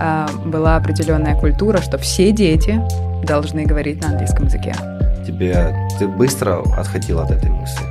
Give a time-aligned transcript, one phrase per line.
[0.00, 2.80] А, была определенная культура, что все дети
[3.24, 4.74] должны говорить на английском языке.
[5.26, 7.82] Тебе ты быстро отходил от этой мысли?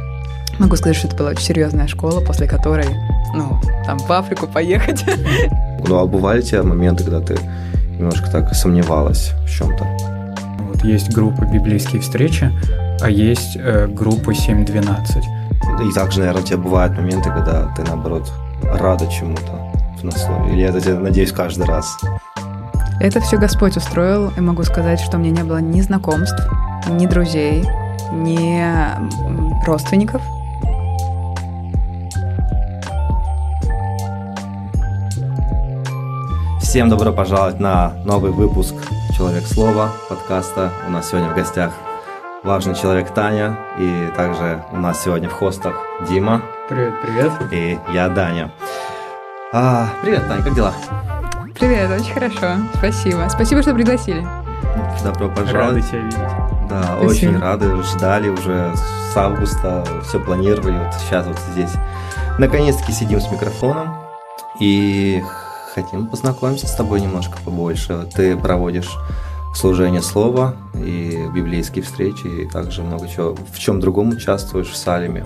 [0.58, 2.88] Могу сказать, что это была очень серьезная школа, после которой,
[3.36, 5.04] ну, там в Африку поехать.
[5.88, 7.38] Ну, а бывали те моменты, когда ты
[7.98, 10.07] немножко так сомневалась в чем-то?
[10.78, 12.52] Вот есть группа «Библейские встречи»,
[13.02, 15.90] а есть э, группа 7.12.
[15.90, 20.54] И также, наверное, у тебя бывают моменты, когда ты, наоборот, рада чему-то на слове.
[20.54, 21.98] Или это, надеюсь, каждый раз?
[23.00, 26.48] Это все Господь устроил, и могу сказать, что у меня не было ни знакомств,
[26.88, 27.66] ни друзей,
[28.12, 28.64] ни
[29.66, 30.22] родственников.
[36.62, 38.76] Всем добро пожаловать на новый выпуск
[39.18, 40.72] «Человек слова» подкаста.
[40.86, 41.74] У нас сегодня в гостях
[42.44, 45.74] важный человек Таня, и также у нас сегодня в хостах
[46.08, 46.44] Дима.
[46.70, 47.32] Привет, привет.
[47.52, 48.52] И я, Даня.
[49.52, 50.72] А, привет, Таня, как дела?
[51.60, 52.62] Привет, очень хорошо.
[52.76, 53.28] Спасибо.
[53.28, 54.24] Спасибо, что пригласили.
[55.04, 55.78] Добро пожаловать.
[55.78, 56.20] Рады тебя видеть.
[56.70, 57.10] Да, Спасибо.
[57.10, 61.72] очень рады, ждали уже с августа, все планировали, вот сейчас вот здесь.
[62.38, 63.98] Наконец-таки сидим с микрофоном
[64.60, 65.24] и
[65.84, 68.10] хотим познакомиться с тобой немножко побольше.
[68.16, 68.98] Ты проводишь
[69.54, 75.26] служение слова и библейские встречи, и также много чего, в чем другом участвуешь в Салеме.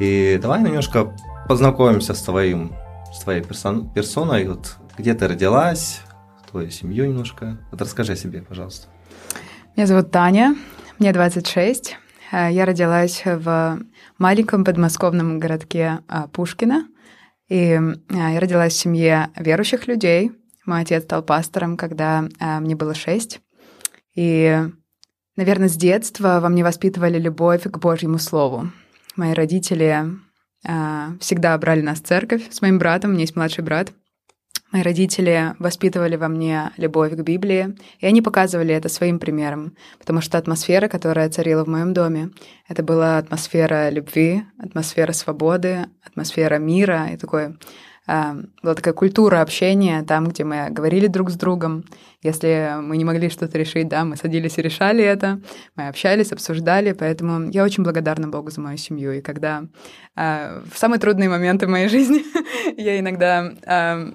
[0.00, 1.14] И давай немножко
[1.48, 2.72] познакомимся с твоим
[3.12, 6.00] с твоей персон, персоной, вот где ты родилась,
[6.50, 7.58] твою семью немножко.
[7.70, 8.88] Вот расскажи о себе, пожалуйста.
[9.76, 10.56] Меня зовут Таня,
[10.98, 11.96] мне 26.
[12.32, 13.78] Э, я родилась в
[14.18, 16.86] маленьком подмосковном городке а, Пушкино.
[17.48, 20.32] И э, я родилась в семье верующих людей.
[20.66, 23.40] Мой отец стал пастором, когда э, мне было шесть.
[24.14, 24.60] И,
[25.36, 28.70] наверное, с детства во мне воспитывали любовь к Божьему Слову.
[29.16, 30.06] Мои родители
[30.66, 33.92] а, всегда брали нас в церковь с моим братом, у меня есть младший брат.
[34.74, 40.20] Мои родители воспитывали во мне любовь к Библии, и они показывали это своим примером, потому
[40.20, 42.30] что атмосфера, которая царила в моем доме,
[42.66, 47.56] это была атмосфера любви, атмосфера свободы, атмосфера мира и такой
[48.06, 51.84] была такая культура общения там, где мы говорили друг с другом.
[52.22, 55.40] Если мы не могли что-то решить, да, мы садились и решали это,
[55.76, 59.12] мы общались, обсуждали, поэтому я очень благодарна Богу за мою семью.
[59.12, 59.64] И когда
[60.16, 62.24] э, в самые трудные моменты моей жизни
[62.80, 64.12] я иногда э,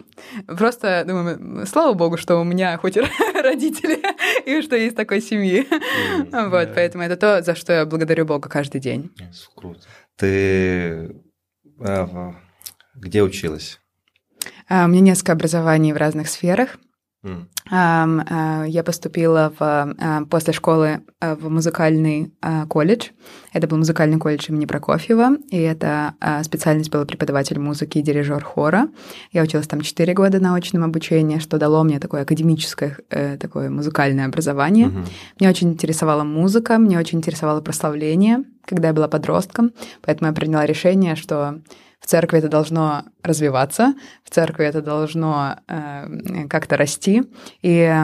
[0.47, 3.01] просто думаю, слава Богу, что у меня хоть и
[3.43, 3.99] родители,
[4.45, 5.67] и что есть такой семьи.
[6.31, 9.11] Вот, поэтому это то, за что я благодарю Бога каждый день.
[9.55, 9.81] Круто.
[10.17, 11.15] Ты
[11.79, 12.35] а,
[12.99, 13.79] где училась?
[14.67, 16.77] А, у меня несколько образований в разных сферах.
[17.23, 17.47] Mm.
[18.67, 22.31] Я поступила в, после школы в музыкальный
[22.69, 23.09] колледж.
[23.51, 28.87] Это был музыкальный колледж имени Прокофьева, и эта специальность была преподаватель музыки и дирижер хора.
[29.31, 33.69] Я училась там 4 года на очном обучении, что дало мне такое академическое, э, такое
[33.69, 34.87] музыкальное образование.
[34.87, 35.07] Mm-hmm.
[35.39, 40.65] Мне очень интересовала музыка, мне очень интересовало прославление, когда я была подростком, поэтому я приняла
[40.65, 41.61] решение, что
[41.99, 43.93] в церкви это должно развиваться,
[44.23, 47.23] в церкви это должно э, как-то расти.
[47.61, 47.95] И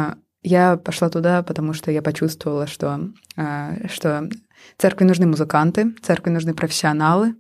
[0.44, 4.30] я пошла туда, потому что я почувствовала, что, э, что
[4.78, 7.36] церкви нужны музыканты, церкви нужны профессионалы.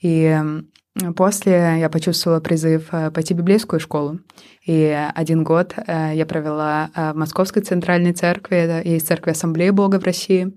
[0.00, 0.36] И
[1.16, 4.20] после я почувствовала призыв э, пойти в библейскую школу.
[4.64, 9.70] И один год э, я провела э, в Московской центральной церкви, это есть церковь Ассамблеи
[9.70, 10.52] Бога в России.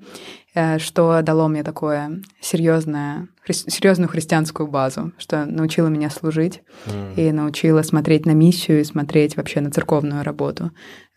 [0.78, 7.16] Что дало мне такое серьезное, хри- серьезную христианскую базу, что научило меня служить mm.
[7.16, 10.70] и научило смотреть на миссию и смотреть вообще на церковную работу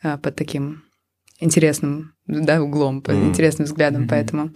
[0.03, 0.85] под таким
[1.39, 3.29] интересным да, углом, под mm.
[3.29, 4.09] интересным взглядом, mm-hmm.
[4.09, 4.51] поэтому...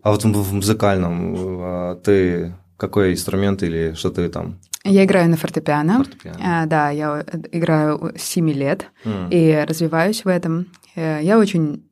[0.00, 4.58] А вот в музыкальном а, ты какой инструмент или что ты там?
[4.84, 5.98] Я играю на фортепиано.
[5.98, 6.62] фортепиано.
[6.62, 9.28] А, да, я играю с 7 лет mm.
[9.30, 10.68] и развиваюсь в этом.
[10.94, 11.84] Э, я очень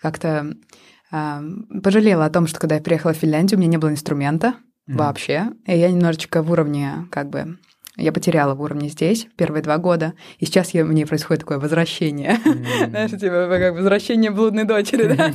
[0.00, 0.54] как-то
[1.10, 4.54] пожалела о том, что когда я приехала в Финляндию, у меня не было инструмента
[4.88, 4.96] mm.
[4.96, 5.48] вообще.
[5.66, 7.58] И я немножечко в уровне, как бы,
[7.98, 12.38] я потеряла в уровне здесь первые два года, и сейчас я, мне происходит такое возвращение.
[12.44, 12.88] Mm.
[12.90, 15.32] Знаешь, типа как возвращение блудной дочери, да?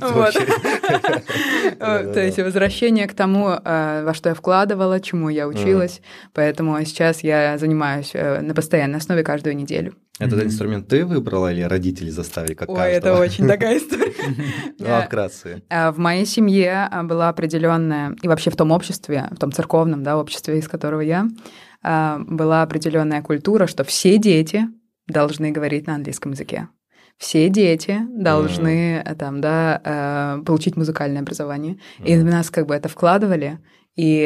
[2.14, 6.00] То есть возвращение к тому, э, во что я вкладывала, чему я училась.
[6.32, 9.94] Поэтому сейчас я занимаюсь э, на постоянной основе каждую неделю.
[10.20, 10.44] Этот mm-hmm.
[10.44, 13.14] инструмент ты выбрала или родители заставили как Ой, каждого?
[13.14, 14.12] это очень такая история.
[14.78, 15.62] Ну, а вкратце.
[15.68, 20.16] А, в моей семье была определенная, и вообще в том обществе, в том церковном да,
[20.16, 21.26] обществе, из которого я,
[21.84, 24.66] была определенная культура, что все дети
[25.06, 26.68] должны говорить на английском языке.
[27.18, 29.14] все дети должны mm.
[29.16, 31.78] там, да, э, получить музыкальное образование.
[32.00, 32.06] Mm.
[32.06, 33.60] И в нас как бы это вкладывали.
[33.94, 34.22] И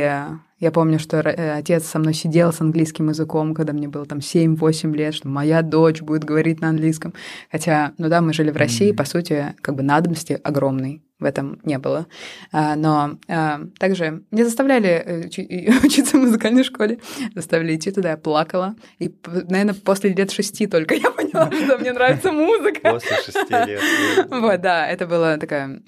[0.59, 4.95] я помню, что отец со мной сидел с английским языком, когда мне было там 7-8
[4.95, 7.13] лет, что моя дочь будет говорить на английском.
[7.51, 8.97] Хотя, ну да, мы жили в России, mm.
[8.97, 12.07] по сути, как бы надобности огромной в этом не было.
[12.53, 15.27] А, но а, также меня заставляли э,
[15.85, 17.01] учиться в музыкальной школе,
[17.35, 18.77] заставили идти туда, я плакала.
[18.99, 22.93] И, наверное, после лет шести только я поняла, что мне нравится музыка.
[22.93, 23.83] После шести лет.
[24.29, 25.07] Вот, да, это
[25.39, 25.83] такая,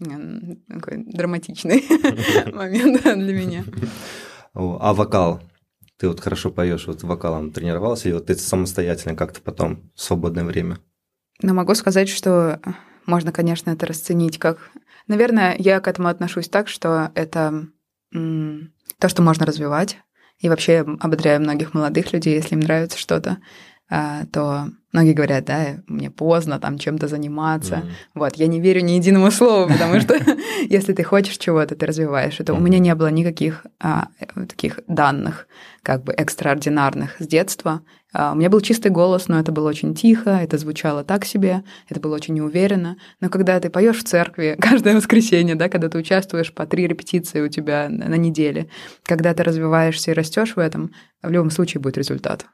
[0.69, 1.85] такой драматичный
[2.53, 3.65] момент для меня.
[4.55, 5.41] А вокал?
[5.99, 10.45] Ты вот хорошо поешь, вот вокалом тренировался, или вот ты самостоятельно как-то потом в свободное
[10.45, 10.79] время?
[11.43, 12.61] Ну, могу сказать, что
[13.07, 14.71] можно, конечно, это расценить как
[15.07, 17.67] Наверное, я к этому отношусь так, что это
[18.13, 19.99] то, что можно развивать.
[20.39, 23.39] И вообще ободряю многих молодых людей, если им нравится что-то,
[23.91, 27.75] а, то многие говорят, да, мне поздно там чем-то заниматься.
[27.75, 27.91] Mm-hmm.
[28.15, 30.17] Вот, я не верю ни единому слову, потому что
[30.69, 32.55] если ты хочешь чего-то, ты развиваешь это.
[32.55, 34.09] У меня не было никаких а,
[34.49, 35.49] таких данных,
[35.83, 37.83] как бы экстраординарных с детства.
[38.13, 41.63] А, у меня был чистый голос, но это было очень тихо, это звучало так себе,
[41.89, 42.97] это было очень неуверенно.
[43.21, 47.41] Но когда ты поешь в церкви каждое воскресенье, да, когда ты участвуешь по три репетиции
[47.41, 48.69] у тебя на неделе,
[49.05, 50.93] когда ты развиваешься и растешь в этом,
[51.23, 52.47] в любом случае будет результат.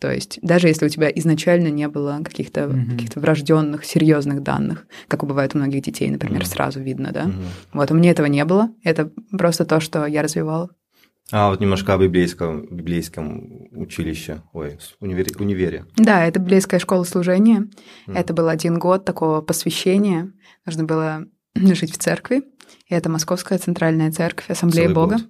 [0.00, 2.90] То есть даже если у тебя изначально не было каких-то mm-hmm.
[2.90, 6.46] каких врожденных серьезных данных, как бывает у многих детей, например, mm-hmm.
[6.46, 7.24] сразу видно, да.
[7.24, 7.44] Mm-hmm.
[7.74, 8.70] Вот у меня этого не было.
[8.82, 10.70] Это просто то, что я развивала.
[11.32, 15.86] А вот немножко о библейском, библейском училище, ой, универе, универе.
[15.96, 17.68] Да, это библейская школа служения.
[18.06, 18.18] Mm.
[18.18, 20.32] Это был один год такого посвящения.
[20.66, 22.42] Нужно было жить в церкви.
[22.86, 25.16] И это Московская центральная церковь, Ассамблея целый Бога.
[25.16, 25.26] Год.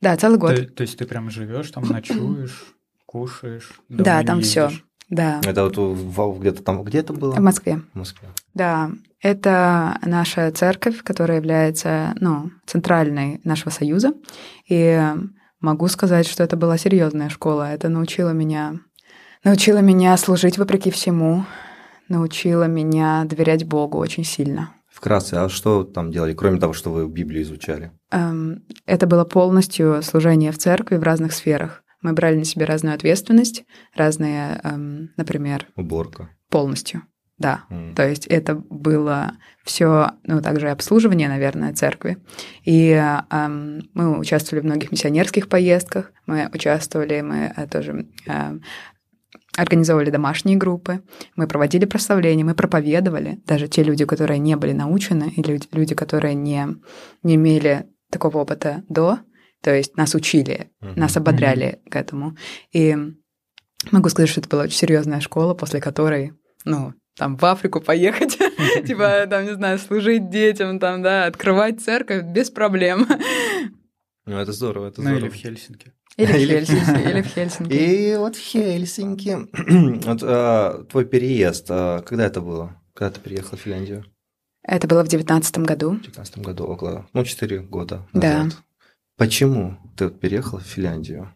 [0.00, 0.56] Да, целый год.
[0.56, 2.64] То, то есть ты прям живешь там, ночуешь?
[3.06, 3.80] кушаешь.
[3.88, 4.70] Да, там все.
[5.08, 5.40] Да.
[5.44, 7.32] Это вот где-то там, где то было?
[7.32, 7.82] В Москве.
[7.92, 8.28] В Москве.
[8.54, 14.14] Да, это наша церковь, которая является ну, центральной нашего союза.
[14.68, 15.12] И
[15.60, 17.72] могу сказать, что это была серьезная школа.
[17.72, 18.80] Это научило меня,
[19.44, 21.44] научило меня служить вопреки всему,
[22.08, 24.74] научило меня доверять Богу очень сильно.
[24.88, 27.92] Вкратце, а что там делали, кроме того, что вы Библию изучали?
[28.10, 31.82] Эм, это было полностью служение в церкви в разных сферах.
[32.02, 33.64] Мы брали на себя разную ответственность,
[33.94, 35.68] разные, эм, например...
[35.76, 36.30] Уборка.
[36.48, 37.02] Полностью,
[37.40, 37.64] да.
[37.70, 37.94] Mm.
[37.94, 39.32] То есть это было
[39.64, 42.18] все, ну, также обслуживание, наверное, церкви.
[42.64, 48.58] И эм, мы участвовали в многих миссионерских поездках, мы участвовали, мы э, тоже э,
[49.56, 51.02] организовывали домашние группы,
[51.34, 53.40] мы проводили прославления, мы проповедовали.
[53.46, 56.68] Даже те люди, которые не были научены, или люди, которые не,
[57.22, 59.18] не имели такого опыта до,
[59.62, 60.92] то есть нас учили, uh-huh.
[60.94, 61.90] нас ободряли uh-huh.
[61.90, 62.36] к этому.
[62.72, 62.96] И
[63.90, 66.34] могу сказать, что это была очень серьезная школа, после которой,
[66.66, 68.38] ну, там в Африку поехать,
[68.86, 73.06] типа, там, не знаю, служить детям, там, да, открывать церковь без проблем.
[74.24, 75.20] Ну, это здорово, это здорово.
[75.20, 75.92] Ну, или в Хельсинки.
[76.16, 77.72] Или в Хельсинки, или в Хельсинки.
[77.74, 79.36] И вот в Хельсинки.
[80.06, 82.80] вот, а, твой переезд, а, когда это было?
[82.94, 84.06] Когда ты приехала в Финляндию?
[84.62, 85.96] Это было в девятнадцатом году.
[85.96, 88.48] В девятнадцатом году, около, ну, четыре года назад.
[88.48, 88.56] Да.
[89.18, 91.34] Почему ты переехала в Финляндию?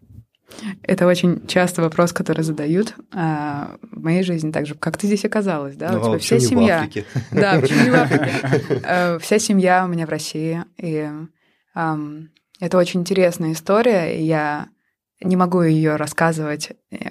[0.83, 4.75] Это очень часто вопрос, который задают а, в моей жизни также.
[4.75, 5.93] Как ты здесь оказалась, да?
[5.93, 6.89] Ну, у тебя вся семья.
[7.33, 8.33] Да, почему не в Африке?
[8.85, 10.65] А, вся семья у меня в России.
[10.79, 11.11] И
[11.75, 14.69] это очень интересная история, и я
[15.20, 17.11] не могу ее рассказывать э,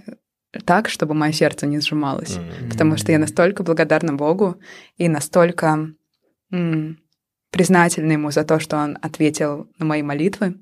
[0.65, 2.37] так, чтобы мое сердце не сжималось.
[2.69, 4.57] Потому что я настолько благодарна Богу
[4.97, 5.89] и настолько
[7.53, 10.55] признательна ему за то, что он ответил на мои молитвы,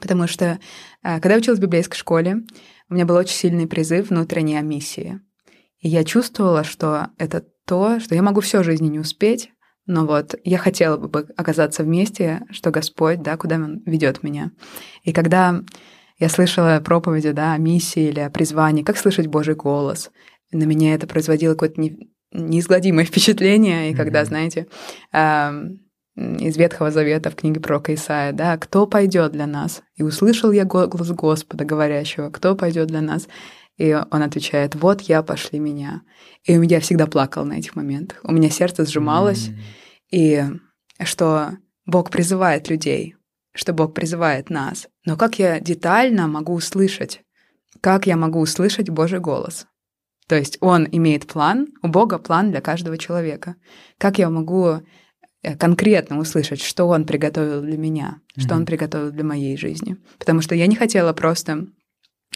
[0.00, 0.58] потому что
[1.02, 2.38] э, когда я училась в библейской школе,
[2.88, 5.20] у меня был очень сильный призыв внутренней миссии.
[5.80, 9.50] И я чувствовала, что это то, что я могу всю жизнь не успеть,
[9.86, 14.50] но вот я хотела бы оказаться вместе, что Господь, да, куда Он ведет меня.
[15.02, 15.62] И когда
[16.18, 20.10] я слышала проповеди, да, о миссии или о призвании, как слышать Божий голос,
[20.50, 23.90] на меня это производило какое-то не, неизгладимое впечатление.
[23.90, 23.96] И mm-hmm.
[23.96, 24.66] когда, знаете,
[26.16, 30.64] из Ветхого Завета в книге пророка Исаия, да, «Кто пойдет для нас?» И услышал я
[30.64, 33.28] голос Господа, говорящего, «Кто пойдет для нас?»
[33.76, 36.02] И он отвечает, «Вот я, пошли меня».
[36.44, 38.20] И я всегда плакал на этих моментах.
[38.22, 39.58] У меня сердце сжималось, mm-hmm.
[40.10, 40.44] и
[41.04, 41.50] что
[41.84, 43.16] Бог призывает людей,
[43.54, 44.88] что Бог призывает нас.
[45.04, 47.20] Но как я детально могу услышать,
[47.82, 49.66] как я могу услышать Божий голос?
[50.28, 53.56] То есть Он имеет план, у Бога план для каждого человека.
[53.98, 54.80] Как я могу
[55.58, 58.40] конкретно услышать, что он приготовил для меня, mm-hmm.
[58.42, 59.96] что он приготовил для моей жизни.
[60.18, 61.66] Потому что я не хотела просто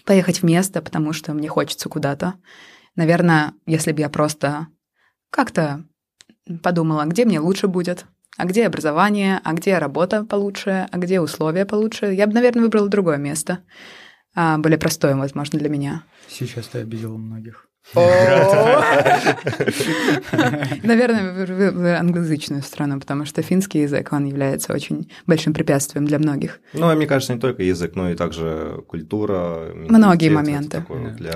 [0.04, 2.34] поехать в место, потому что мне хочется куда-то.
[2.96, 4.68] Наверное, если бы я просто
[5.30, 5.84] как-то
[6.62, 11.66] подумала, где мне лучше будет, а где образование, а где работа получше, а где условия
[11.66, 12.06] получше.
[12.06, 13.62] Я бы, наверное, выбрала другое место,
[14.34, 16.04] а, более простое, возможно, для меня.
[16.28, 17.69] Сейчас ты обидела многих.
[20.82, 26.60] Наверное, в англоязычную страну, потому что финский язык, он является очень большим препятствием для многих.
[26.72, 29.72] Ну, а мне кажется, не только язык, но и также культура.
[29.74, 30.84] Многие моменты.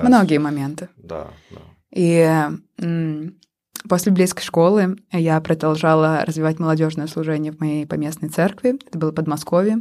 [0.02, 0.88] Многие моменты.
[0.96, 1.61] Да, да.
[1.92, 2.28] И
[3.88, 8.78] после близкой школы я продолжала развивать молодежное служение в моей поместной церкви.
[8.87, 9.78] Это было Подмосковье.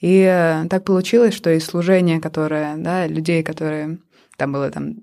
[0.00, 3.98] И э, так получилось, что из служения, которое, да, людей, которые...
[4.36, 4.96] Там было там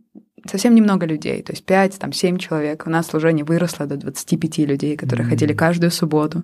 [0.45, 2.83] совсем немного людей, то есть 5, там 7 человек.
[2.85, 5.29] У нас служение выросло до 25 людей, которые mm-hmm.
[5.29, 6.43] ходили каждую субботу.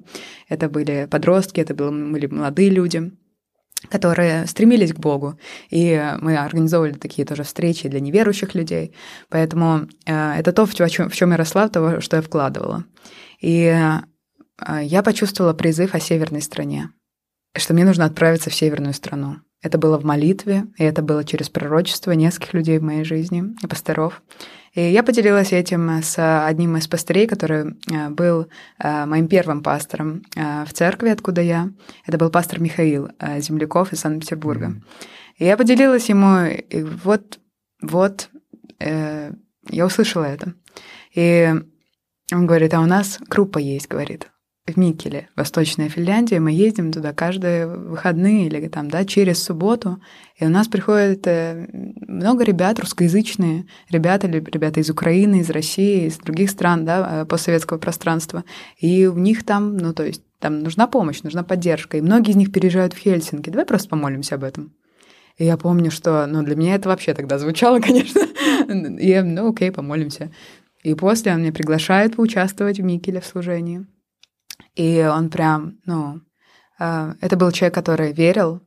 [0.50, 3.12] Это были подростки, это были молодые люди
[3.89, 5.39] которые стремились к Богу.
[5.70, 8.94] И мы организовывали такие тоже встречи для неверующих людей.
[9.30, 12.86] Поэтому э, это то, в чем, в чем я росла, того, что я вкладывала.
[13.39, 16.89] И э, я почувствовала призыв о северной стране,
[17.59, 19.37] что мне нужно отправиться в северную страну.
[19.61, 23.67] Это было в молитве, и это было через пророчество нескольких людей в моей жизни, и
[23.67, 24.21] пасторов.
[24.73, 28.47] И я поделилась этим с одним из пастырей, который э, был
[28.77, 31.71] э, моим первым пастором э, в церкви, откуда я.
[32.05, 33.09] Это был пастор Михаил
[33.39, 34.79] Земляков из Санкт-Петербурга.
[35.37, 37.39] И я поделилась ему, и вот,
[37.81, 38.29] вот,
[38.79, 40.53] я услышала это.
[41.13, 41.53] И
[42.31, 44.27] он говорит, а у нас группа есть, говорит
[44.67, 46.39] в Микеле, Восточная Финляндия.
[46.39, 50.01] Мы ездим туда каждые выходные или там, да, через субботу.
[50.38, 51.67] И у нас приходит э,
[52.07, 57.77] много ребят, русскоязычные ребята, ребята из Украины, из России, из других стран, да, э, постсоветского
[57.77, 58.43] пространства.
[58.77, 61.97] И у них там, ну, то есть там нужна помощь, нужна поддержка.
[61.97, 63.50] И многие из них переезжают в Хельсинки.
[63.50, 64.74] Давай просто помолимся об этом.
[65.38, 68.21] И я помню, что, ну, для меня это вообще тогда звучало, конечно.
[69.00, 70.31] И ну, окей, помолимся.
[70.83, 73.86] И после он меня приглашает поучаствовать в Микеле в служении.
[74.75, 76.21] И он прям, ну,
[76.79, 78.61] э, это был человек, который верил,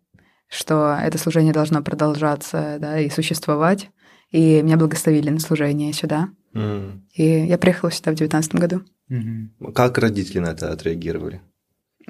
[0.49, 3.91] что это служение должно продолжаться, да, и существовать.
[4.31, 6.29] И меня благословили на служение сюда.
[6.55, 7.01] Mm.
[7.15, 8.83] И я приехала сюда в девятнадцатом году.
[9.11, 9.73] Mm-hmm.
[9.73, 11.41] Как родители на это отреагировали?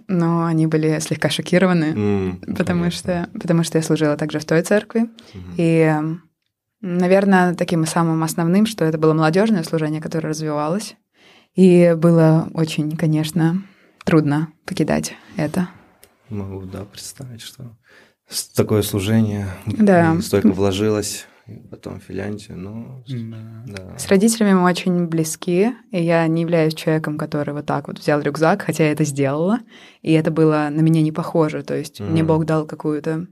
[0.07, 2.91] Ну, они были слегка шокированы, mm, потому, понятно.
[2.91, 5.03] что, потому что я служила также в той церкви.
[5.03, 5.55] Mm-hmm.
[5.57, 5.97] И,
[6.81, 10.97] наверное, таким самым основным, что это было молодежное служение, которое развивалось.
[11.55, 13.63] И было очень, конечно,
[14.05, 15.69] трудно покидать это.
[16.29, 17.77] Могу, да, представить, что
[18.55, 20.21] такое служение да.
[20.21, 21.27] столько вложилось,
[21.71, 23.65] потом в Финляндию, ну, да.
[23.67, 23.99] да.
[23.99, 28.21] С родителями мы очень близки, и я не являюсь человеком, который вот так вот взял
[28.21, 29.59] рюкзак, хотя я это сделала,
[30.03, 32.11] и это было на меня не похоже, то есть mm.
[32.11, 33.27] мне Бог дал какую-то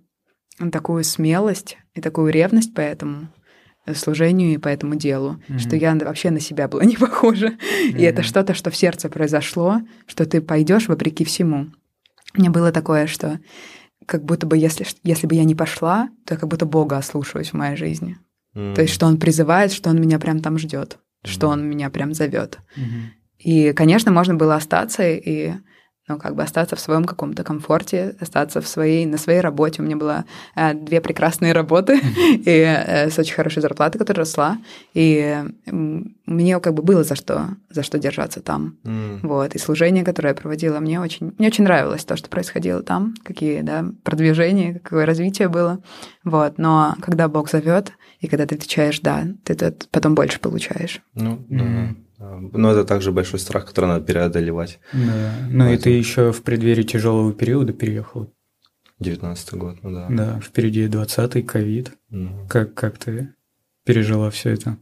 [0.73, 3.29] такую смелость и такую ревность поэтому,
[3.95, 5.59] служению и по этому делу, mm-hmm.
[5.59, 7.49] что я вообще на себя была не похожа.
[7.49, 7.99] Mm-hmm.
[7.99, 11.69] И это что-то, что в сердце произошло, что ты пойдешь вопреки всему.
[12.35, 13.41] Мне было такое, что
[14.07, 17.51] как будто бы если, если бы я не пошла, то я как будто Бога ослушаюсь
[17.51, 18.19] в моей жизни.
[18.55, 18.75] Mm-hmm.
[18.75, 21.29] То есть, что Он призывает, что Он меня прям там ждет, mm-hmm.
[21.29, 22.59] что Он меня прям зовет.
[22.77, 23.19] Mm-hmm.
[23.39, 25.53] И, конечно, можно было остаться и
[26.09, 29.83] ну, как бы остаться в своем каком-то комфорте, остаться в своей, на своей работе.
[29.83, 30.25] У меня было
[30.57, 32.01] э, две прекрасные работы
[32.33, 34.59] и э, с очень хорошей зарплатой, которая росла,
[34.95, 35.73] и э,
[36.27, 38.77] мне как бы было за что, за что держаться там.
[38.85, 39.21] Mm.
[39.23, 43.15] Вот, и служение, которое я проводила, мне очень, мне очень нравилось то, что происходило там,
[43.23, 45.81] какие, да, продвижения, какое развитие было.
[46.25, 49.55] Вот, но когда Бог зовет, и когда ты отвечаешь «да», ты
[49.91, 51.01] потом больше получаешь.
[51.15, 51.47] Ну, mm.
[51.51, 51.95] да.
[52.19, 54.81] Но это также большой страх, который надо преодолевать.
[54.93, 55.33] Да.
[55.51, 58.33] Ну и ты еще в преддверии тяжелого периода переехал.
[58.99, 60.07] 19 год, ну да.
[60.11, 61.93] Да, впереди 20-й, ковид.
[62.11, 62.49] Угу.
[62.49, 63.35] Как, как ты
[63.85, 64.77] пережила все это?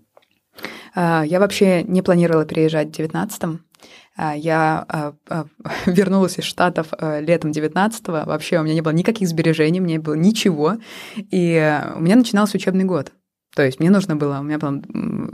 [0.94, 3.60] А, я вообще не планировала переезжать в 19-м.
[4.16, 5.14] А, я а,
[5.86, 8.26] вернулась из Штатов летом 19-го.
[8.26, 10.78] Вообще у меня не было никаких сбережений, мне было ничего.
[11.16, 13.12] И у меня начинался учебный год.
[13.56, 14.82] То есть мне нужно было, у меня было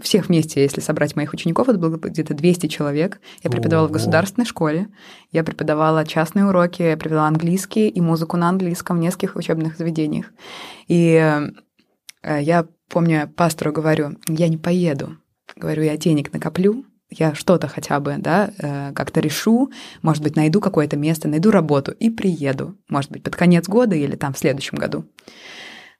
[0.00, 3.20] всех вместе, если собрать моих учеников, это было где-то 200 человек.
[3.42, 4.86] Я преподавала в государственной школе,
[5.32, 10.26] я преподавала частные уроки, я преподавала английский и музыку на английском в нескольких учебных заведениях.
[10.86, 11.14] И
[12.22, 15.16] э, я помню, пастору говорю, я не поеду.
[15.56, 20.60] Говорю, я денег накоплю, я что-то хотя бы, да, э, как-то решу, может быть, найду
[20.60, 24.78] какое-то место, найду работу и приеду, может быть, под конец года или там в следующем
[24.78, 25.06] году.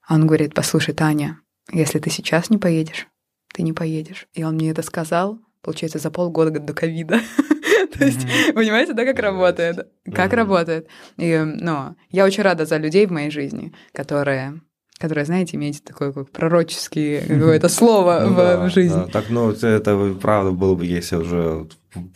[0.09, 3.07] Он говорит, послушай, Таня, если ты сейчас не поедешь,
[3.55, 4.27] ты не поедешь.
[4.35, 7.21] И он мне это сказал, получается, за полгода до ковида.
[7.99, 9.89] То есть, понимаете, да, как работает?
[10.13, 10.89] Как работает?
[11.19, 14.61] И, ну, я очень рада за людей в моей жизни, которые
[14.99, 18.95] которое, знаете, имеет такое как пророческое какое-то слово Ну в, да, в жизни.
[18.95, 19.07] да.
[19.09, 21.67] Так, ну, это- правда было бы, если уже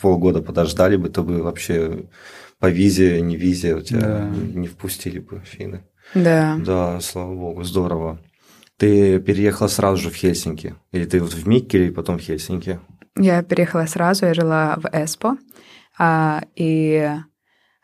[0.01, 2.05] полгода подождали бы, то бы вообще
[2.61, 4.31] по визе, не визе у тебя Да.
[4.55, 5.83] не впустили бы Финны.
[6.15, 6.57] Да.
[6.65, 8.21] Да, слава богу, здорово.
[8.79, 10.75] Ты переехала сразу же в Хельсинки?
[10.93, 12.79] Или ты вот в Миккеле и потом в Хельсинки?
[13.19, 15.39] Я переехала сразу, я жила в Эспо,
[15.99, 17.11] а, и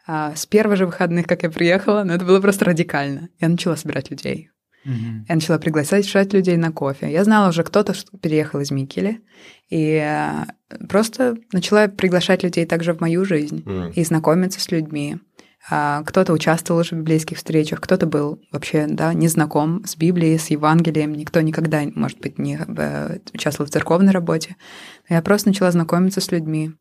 [0.06, 3.30] а, с первых же выходных, как я приехала, ну это было просто радикально.
[3.40, 4.50] Я начала собирать людей.
[4.84, 5.24] Мгм.
[5.28, 7.10] Я начала приглашать людей на кофе.
[7.10, 9.20] Я знала уже, кто-то что- переехал из Микеле,
[9.70, 10.48] и а,
[10.88, 13.90] просто начала приглашать людей также в мою жизнь М.
[13.92, 15.16] и знакомиться с людьми.
[15.70, 20.38] А, Кто-то участвовал уже в библейских встречах, кто-то был вообще да, не знаком с Библией,
[20.38, 24.56] с Евангелием, никто никогда, может быть, не э, участвовал в церковной работе.
[25.08, 26.72] Я просто начала знакомиться с людьми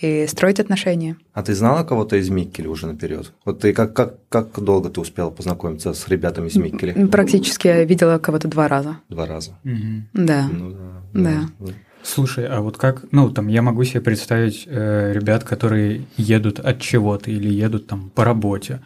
[0.00, 1.16] и строить отношения.
[1.32, 3.32] А ты знала кого-то из Миккеля уже наперед?
[3.44, 7.08] Вот ты как, как, как долго ты успела познакомиться с ребятами из Миккеля?
[7.08, 8.98] Практически я видела кого-то два раза.
[9.08, 9.58] Два раза.
[9.64, 10.08] Мгм.
[10.12, 10.48] Да.
[10.48, 11.02] Ну да.
[11.14, 11.40] Да.
[11.58, 11.68] Ну,
[12.02, 16.80] Слушай, а вот как, ну, там, я могу себе представить э, ребят, которые едут от
[16.80, 18.80] чего-то или едут там по работе,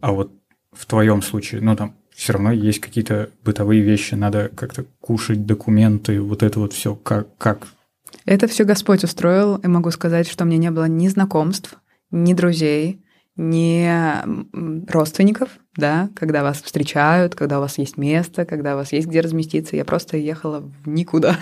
[0.00, 0.32] а вот
[0.72, 6.20] в твоем случае, ну, там, все равно есть какие-то бытовые вещи, надо как-то кушать документы,
[6.20, 7.68] вот это вот все, как, как?
[8.24, 11.76] Это все Господь устроил, и могу сказать, что меня не было ни знакомств,
[12.10, 13.03] ни друзей,
[13.36, 19.08] м, родственников, да, когда вас встречают, когда у вас есть место, когда у вас есть
[19.08, 19.74] где разместиться.
[19.74, 21.36] Я просто ехала в никуда.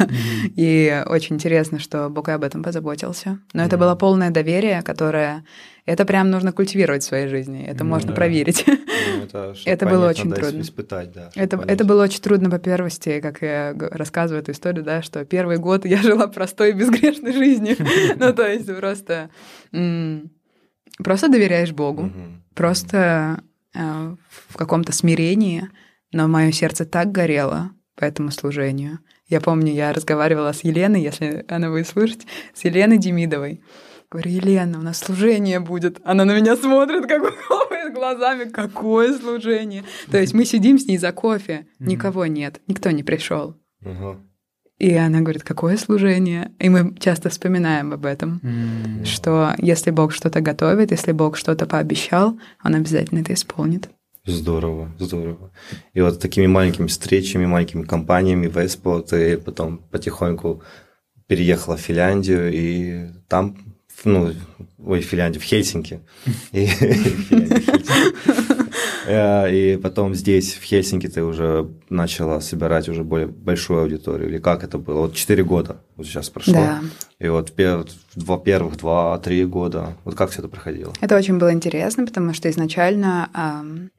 [0.56, 3.40] И очень интересно, что Бог и об этом позаботился.
[3.52, 3.84] Но это Мгм.
[3.84, 5.44] было полное доверие, которое...
[5.84, 7.64] Это прям нужно культивировать в своей жизни.
[7.64, 8.14] Это Ну можно да.
[8.14, 8.64] проверить.
[8.66, 10.60] ну, это Это было понять, очень надо трудно.
[10.62, 11.30] испытать, да.
[11.34, 11.72] Это, понять.
[11.74, 15.84] это было очень трудно по первости, как я рассказываю эту историю, да, что первый год
[15.84, 17.76] я жила простой безгрешной жизнью.
[18.16, 19.28] Ну, то есть просто...
[20.98, 22.02] Просто доверяешь Богу.
[22.04, 22.42] Мгм.
[22.54, 23.42] Просто
[23.74, 24.16] э,
[24.48, 25.68] в каком-то смирении,
[26.12, 28.98] но мое сердце так горело по этому служению.
[29.28, 33.62] Я помню, я разговаривала с Еленой, если она будет слушать, с Еленой Демидовой.
[34.10, 35.98] Говорю, Елена, у нас служение будет.
[36.04, 37.22] Она на меня смотрит, как
[37.92, 39.84] глазами, какое служение.
[40.10, 43.56] То есть мы сидим с ней за кофе, никого нет, никто не пришел.
[43.84, 44.20] Ага.
[44.78, 46.50] И она говорит, какое служение?
[46.58, 51.66] И мы часто вспоминаем об этом, М, что если Бог что-то готовит, если Бог что-то
[51.66, 53.90] пообещал, Он обязательно это исполнит.
[54.24, 55.50] Здорово, здорово.
[55.94, 60.62] И вот такими маленькими встречами, маленькими компаниями в Эспо ты потом потихоньку
[61.26, 63.56] переехала в Финляндию, и там,
[64.04, 64.32] ну,
[64.78, 66.00] ой, в Финляндию, в Хельсинки.
[69.06, 69.10] И.
[69.10, 74.28] Э, И потом здесь, в Хельсинки, ты уже начала собирать уже более большую аудиторию.
[74.28, 75.00] Или как это было?
[75.02, 76.54] Вот 4 года вот сейчас прошло.
[76.54, 76.80] Да.
[77.18, 79.96] И вот пер- два первых два-три года.
[80.04, 80.92] Вот как все это проходило?
[81.00, 83.90] Это очень было интересно, потому что изначально ам,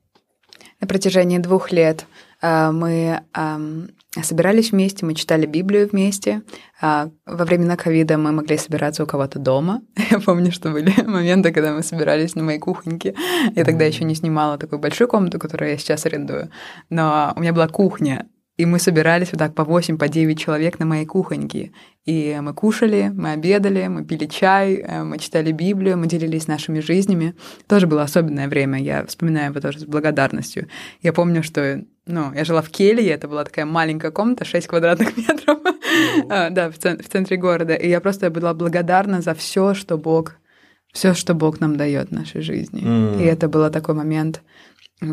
[0.81, 2.05] на протяжении двух лет
[2.41, 3.89] а, мы ам,
[4.21, 6.43] собирались вместе, мы читали Библию вместе.
[6.79, 9.81] А, Во времена ковида мы могли собираться у кого-то дома.
[10.11, 13.15] Я помню, что были моменты, когда мы собирались на моей кухоньке.
[13.55, 16.51] Я тогда еще не снимала такую большую комнату, которую я сейчас арендую.
[16.89, 20.79] Но у меня была кухня, и мы собирались вот так по 8, по 9 человек
[20.79, 21.71] на моей кухоньке.
[22.05, 26.79] И мы кушали, мы обедали, мы пили чай, э, мы читали Библию, мы делились нашими
[26.79, 27.35] жизнями.
[27.67, 30.67] Тоже было особенное время, я вспоминаю его тоже с благодарностью.
[31.01, 35.17] Я помню, что ну, я жила в Келье, это была такая маленькая комната, 6 квадратных
[35.17, 35.59] метров,
[36.29, 37.73] А, да, в цен- в центре города.
[37.73, 40.35] И я просто была благодарна за все, что Бог,
[40.91, 42.81] все, что Бог нам дает в нашей жизни.
[43.19, 44.43] И это был такой момент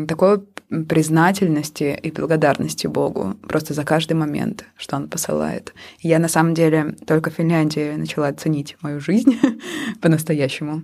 [0.07, 0.43] такой
[0.87, 5.73] признательности и благодарности Богу просто за каждый момент, что Он посылает.
[5.99, 9.37] И я на самом деле только в Финляндии начала ценить мою жизнь
[10.01, 10.83] по-настоящему.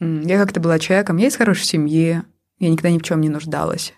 [0.00, 2.22] Я как-то была человеком, я из хорошей семьи,
[2.58, 3.92] я никогда ни в чем не нуждалась.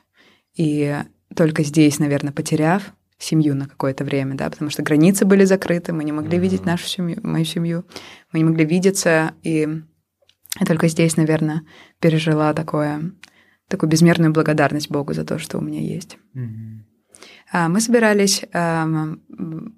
[0.56, 0.96] И
[1.36, 6.04] только здесь, наверное, потеряв семью на какое-то время, да, потому что границы были закрыты, мы
[6.04, 6.42] не могли Мгм.
[6.42, 7.84] видеть нашу семью, мою семью,
[8.32, 9.68] мы не могли видеться, и
[10.58, 11.62] я только здесь, наверное,
[12.00, 13.12] пережила такое,
[13.70, 16.18] такую безмерную благодарность Богу за то, что у меня есть.
[17.52, 19.20] А, Мы собирались ам,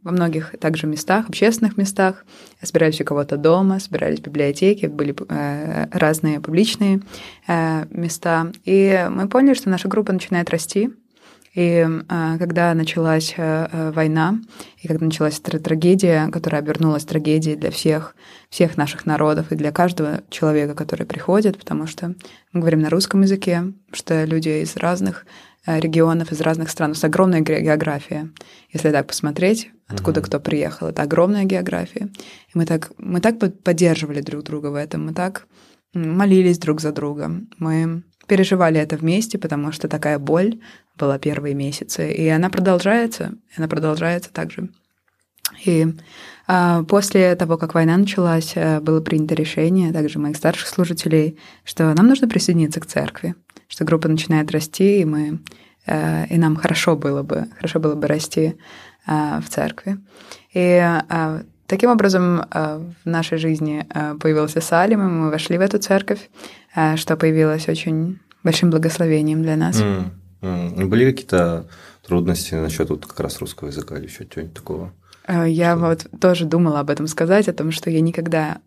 [0.02, 2.24] во многих также местах, общественных местах,
[2.62, 7.00] собирались у кого-то дома, собирались в библиотеке, были э, разные публичные
[7.46, 8.52] э, места.
[8.64, 10.90] И мы поняли, что наша группа начинает расти.
[11.54, 14.40] И э, когда началась э, э, война,
[14.78, 18.14] и когда началась тра- трагедия, которая обернулась трагедией для всех,
[18.48, 22.14] всех наших народов и для каждого человека, который приходит, потому что
[22.52, 25.26] мы говорим на русском языке, что люди из разных
[25.66, 28.30] э, регионов, из разных стран, у нас огромная ге- география.
[28.72, 30.26] Если так посмотреть, откуда Мгм.
[30.28, 32.08] кто приехал, это огромная география.
[32.54, 35.46] И мы так, мы так под- поддерживали друг друга в этом, мы так
[35.94, 40.60] молились друг за друга, мы переживали это вместе, потому что такая боль
[40.96, 44.68] была первые месяцы, и она продолжается, она продолжается также.
[45.64, 45.86] И
[46.46, 51.92] а, после того, как война началась, э, было принято решение, также моих старших служителей, что
[51.94, 53.34] нам нужно присоединиться к церкви,
[53.68, 55.40] что группа начинает расти, и мы
[55.86, 58.56] э, и нам хорошо было бы, хорошо было бы расти
[59.06, 59.98] э, в церкви.
[60.52, 60.82] И
[61.72, 63.86] таким образом в нашей жизни
[64.20, 66.28] появился Салим, и мы вошли в эту церковь,
[66.96, 69.80] что появилось очень большим благословением для нас.
[69.80, 70.04] Mm,
[70.42, 70.84] mm.
[70.86, 71.66] Были какие-то
[72.06, 74.92] трудности насчет вот как раз русского языка или еще чего-нибудь такого?
[75.26, 78.58] Э, я вот тоже думала об этом сказать, о том, что я никогда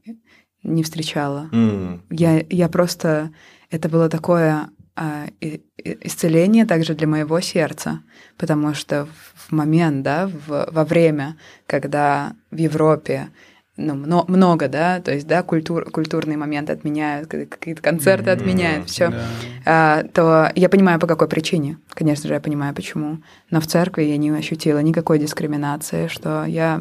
[0.63, 1.49] не встречала.
[1.51, 1.99] Mm.
[2.09, 3.31] Я, я просто...
[3.69, 8.01] Это было такое исцеление также для моего сердца,
[8.37, 11.35] потому что в момент, да, в, во время,
[11.67, 13.29] когда в Европе
[13.77, 19.09] ну, много, да, то есть, да, культур, культурные моменты отменяют, какие-то концерты отменяют, mm, все,
[19.09, 19.25] да.
[19.65, 21.77] а, то я понимаю, по какой причине.
[21.89, 23.17] Конечно же, я понимаю, почему.
[23.49, 26.77] Но в церкви я не ощутила никакой дискриминации, что я,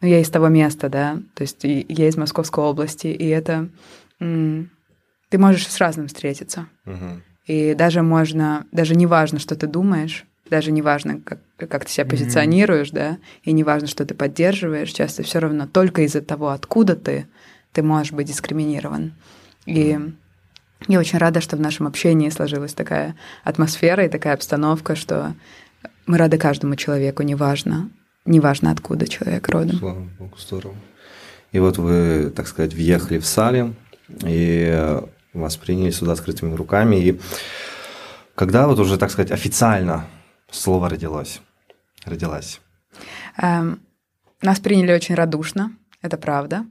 [0.00, 3.68] ну, я из того места, да, то есть я из Московской области, и это...
[4.20, 6.68] ты можешь с разным встретиться.
[6.86, 7.22] Mm-hmm.
[7.46, 11.90] И даже можно, даже не важно, что ты думаешь, даже не важно, как, как ты
[11.90, 12.94] себя позиционируешь, mm-hmm.
[12.94, 17.26] да, и не важно, что ты поддерживаешь, часто все равно только из-за того, откуда ты,
[17.72, 19.14] ты можешь быть дискриминирован.
[19.64, 19.98] И
[20.88, 25.34] я очень рада, что в нашем общении сложилась такая атмосфера и такая обстановка, что
[26.06, 27.90] мы рады каждому человеку, неважно,
[28.24, 29.78] неважно, откуда человек родом.
[29.78, 30.74] Слава Богу, здорово.
[31.52, 33.76] И вот вы, так сказать, въехали в Салем,
[34.24, 35.00] и
[35.40, 36.96] вас приняли сюда открытыми руками.
[36.96, 37.20] И
[38.34, 40.06] когда вот уже, так сказать, официально
[40.50, 41.40] слово родилось?
[42.04, 42.60] Родилась.
[43.38, 43.80] Эм,
[44.42, 45.72] нас приняли очень радушно,
[46.02, 46.66] это правда.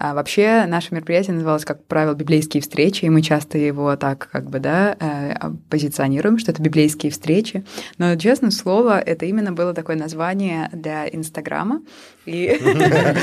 [0.00, 4.48] А вообще наше мероприятие называлось, как правило, «Библейские встречи», и мы часто его так как
[4.48, 5.34] бы, да, э,
[5.68, 7.64] позиционируем, что это библейские встречи.
[7.98, 11.82] Но, честное слово, это именно было такое название для Инстаграма.
[12.26, 13.16] Хэштег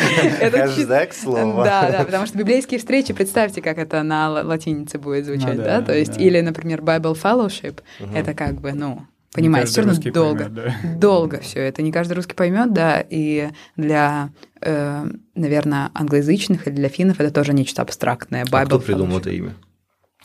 [1.13, 1.63] слово.
[1.63, 5.81] Да, да, потому что библейские встречи, представьте, как это на латинице будет звучать, ну да?
[5.81, 7.79] То есть, или, например, Bible Fellowship,
[8.13, 10.75] это как бы, ну, Понимаете, все равно долго, поймет, да.
[10.97, 11.81] долго все это.
[11.81, 14.29] Не каждый русский поймет, да, и для,
[14.61, 18.45] э, наверное, англоязычных или для финнов это тоже нечто абстрактное.
[18.45, 19.53] Bible а кто придумал это имя?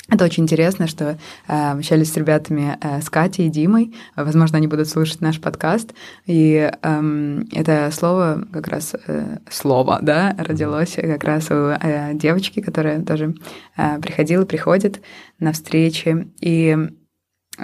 [0.09, 3.94] Это очень интересно, что э, общались с ребятами, э, с Катей и Димой.
[4.16, 5.92] Возможно, они будут слушать наш подкаст.
[6.27, 12.61] И э, это слово, как раз э, слово, да, родилось как раз у э, девочки,
[12.61, 13.35] которая тоже
[13.77, 15.01] э, приходила, приходит
[15.38, 16.29] на встречи.
[16.40, 16.77] И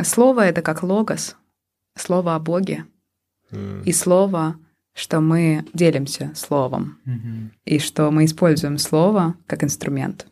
[0.04, 1.36] Слово— это как логос,
[1.96, 2.84] слово о Боге.
[3.50, 3.84] Mm.
[3.84, 4.56] И слово,
[4.94, 7.50] что мы делимся словом, mm-hmm.
[7.64, 10.26] и что мы используем слово как инструмент.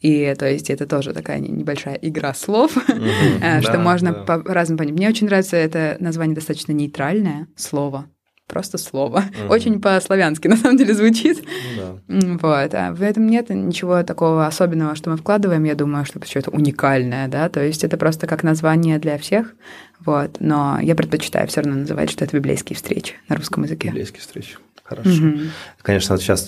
[0.00, 3.62] И то есть это тоже такая небольшая игра слов, mm-hmm.
[3.62, 4.38] что да, можно да.
[4.38, 4.94] по-разному понять.
[4.94, 8.06] Мне очень нравится это название достаточно нейтральное слово
[8.54, 9.24] просто слово.
[9.44, 9.52] Угу.
[9.52, 11.44] Очень по-славянски на самом деле звучит.
[11.76, 12.38] Ну да.
[12.40, 12.74] Вот.
[12.74, 15.64] А в этом нет ничего такого особенного, что мы вкладываем.
[15.64, 17.48] Я думаю, что это что-то уникальное, да.
[17.48, 19.54] То есть это просто как название для всех.
[19.98, 20.36] Вот.
[20.38, 23.88] Но я предпочитаю все равно называть, что это библейские встречи на русском языке.
[23.88, 24.56] Библейские встречи.
[24.84, 25.10] Хорошо.
[25.10, 25.38] Угу.
[25.80, 26.42] Конечно, вот сейчас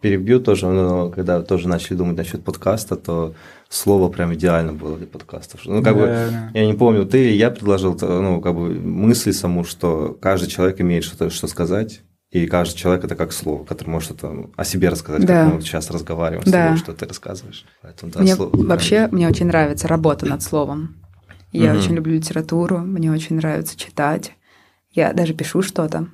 [0.00, 3.34] перебью тоже, но когда тоже начали думать насчет подкаста, то
[3.68, 5.60] слово прям идеально было для подкастов.
[5.66, 6.50] Ну, как да, бы, да.
[6.54, 10.80] я не помню, ты или я предложил, ну, как бы мысль саму, что каждый человек
[10.80, 14.88] имеет что-то что сказать, и каждый человек это как слово, которое может это о себе
[14.88, 15.44] рассказать, да.
[15.44, 16.64] как мы вот сейчас разговариваем с да.
[16.64, 17.66] тобой, что ты рассказываешь.
[17.82, 19.08] Поэтому, да, мне слово, вообще да.
[19.14, 20.96] мне очень нравится работа над словом.
[21.52, 21.80] Я угу.
[21.80, 24.32] очень люблю литературу, мне очень нравится читать.
[24.92, 26.08] Я даже пишу что-то.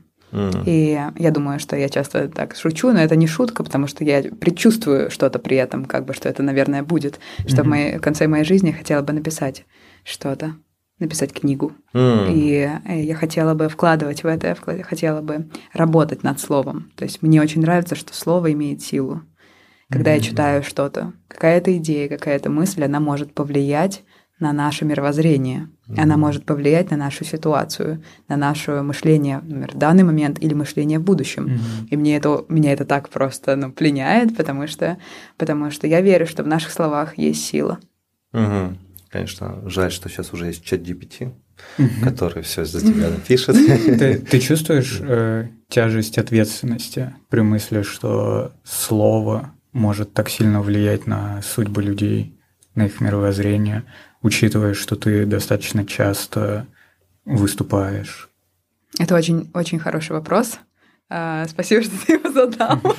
[0.67, 4.23] И я думаю, что я часто так шучу, но это не шутка, потому что я
[4.23, 7.63] предчувствую что-то при этом, как бы, что это, наверное, будет, что mm-hmm.
[7.63, 9.65] в, моей, в конце моей жизни я хотела бы написать
[10.03, 10.57] что-то,
[10.99, 11.73] написать книгу.
[11.95, 12.33] Mm.
[12.33, 16.91] И я хотела бы вкладывать в это, я хотела бы работать над словом.
[16.97, 19.23] То есть мне очень нравится, что слово имеет силу.
[19.91, 20.17] Когда mm-hmm.
[20.17, 24.03] я читаю что-то, какая-то идея, какая-то мысль, она может повлиять
[24.41, 25.69] на наше мировоззрение.
[25.89, 26.01] Mm-hmm.
[26.01, 30.99] Она может повлиять на нашу ситуацию, на наше мышление, например, в данный момент или мышление
[30.99, 31.47] в будущем.
[31.47, 31.89] Mm-hmm.
[31.91, 34.99] И мне это, меня это так просто ну, пленяет, потому что,
[35.37, 37.79] потому что я верю, что в наших словах есть сила.
[38.33, 38.77] Mm-hmm.
[39.11, 41.33] Конечно, жаль, что сейчас уже есть чат GPT,
[41.79, 42.03] mm-hmm.
[42.03, 43.55] который все за тебя напишет.
[43.85, 51.41] Ты, ты чувствуешь э, тяжесть ответственности при мысли, что слово может так сильно влиять на
[51.43, 52.37] судьбу людей,
[52.75, 53.85] на их мировоззрение?
[54.25, 56.67] Учитывая, что ты достаточно часто
[57.25, 58.31] выступаешь?
[58.99, 60.59] Это очень, очень хороший вопрос.
[61.11, 62.81] А, спасибо, что ты его задал.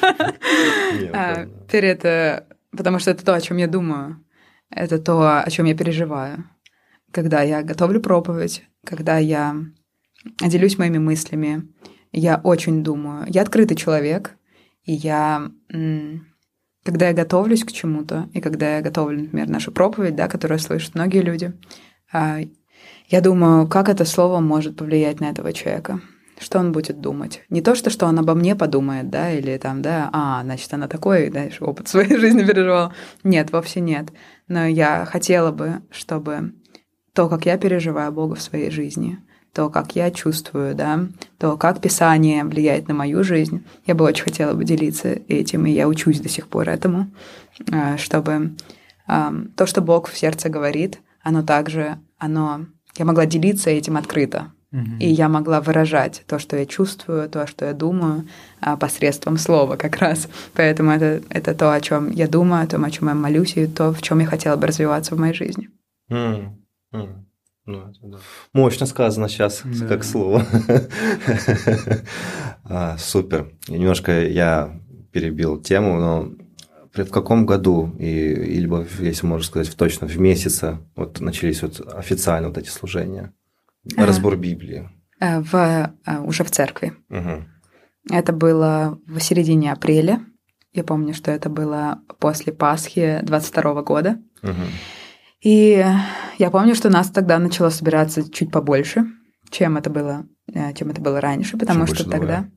[1.14, 2.02] А, перед,
[2.72, 4.24] потому что это то, о чем я думаю.
[4.70, 6.46] это то, о чем я переживаю.
[7.12, 9.56] Когда я готовлю проповедь, когда я
[10.42, 11.68] делюсь моими мыслями,
[12.12, 13.26] я очень думаю.
[13.30, 14.36] Я открытый человек,
[14.84, 15.50] и я,
[16.86, 20.94] когда я готовлюсь к чему-то, и когда я готовлю, например, нашу проповедь, да, которую слышат
[20.94, 21.52] многие люди,
[22.14, 22.38] а,
[23.10, 26.00] я думаю, как это слово может повлиять на этого человека
[26.38, 27.44] что он будет думать.
[27.50, 30.90] Не то, что, что он обо мне подумает, да, или там, да, а, значит, она
[30.90, 32.94] такой, знаешь, опыт своей жизни переживала.
[33.24, 34.08] Нет, вовсе нет.
[34.50, 36.54] Но я хотела бы, чтобы
[37.14, 39.20] то, как я переживаю Бога в своей жизни,
[39.56, 44.26] то, как я чувствую, да, то, как Писание влияет на мою жизнь, я бы очень
[44.26, 47.10] хотела бы делиться этим, и я учусь до сих пор этому,
[47.72, 48.58] а, чтобы
[49.08, 52.66] то, что Бог в сердце говорит, оно также, оно,
[52.98, 54.52] я могла делиться этим открыто,
[55.00, 58.28] и я могла выражать то, что я чувствую, то, что я думаю,
[58.60, 60.28] а, посредством слова как раз.
[60.54, 63.68] Поэтому это, это то, о чем я думаю, о том, о чем я молюсь, и
[63.68, 65.70] то, в чем я хотела бы развиваться в моей жизни.
[66.12, 67.25] Mm.
[67.66, 68.18] Ну, это да.
[68.54, 69.88] Мощно сказано сейчас, да.
[69.88, 70.44] как слово.
[72.64, 73.52] а, супер.
[73.68, 74.80] Немножко я
[75.12, 76.32] перебил тему, но
[76.94, 81.82] в каком году, и, или, если можно сказать, в точно в месяце вот начались вот
[81.94, 83.34] официально вот эти служения?
[83.98, 84.90] Разбор Библии.
[85.20, 86.94] Э, в, э, уже в церкви.
[87.10, 87.46] Угу.
[88.12, 90.22] Это было в середине апреля.
[90.74, 94.20] Я помню, что это было после Пасхи 22 года.
[94.44, 94.54] Угу.
[95.46, 95.86] И
[96.40, 99.06] я помню, что нас тогда начало собираться чуть побольше,
[99.52, 102.38] чем это было, э, чем это было раньше, потому чем что тогда...
[102.38, 102.52] Двое.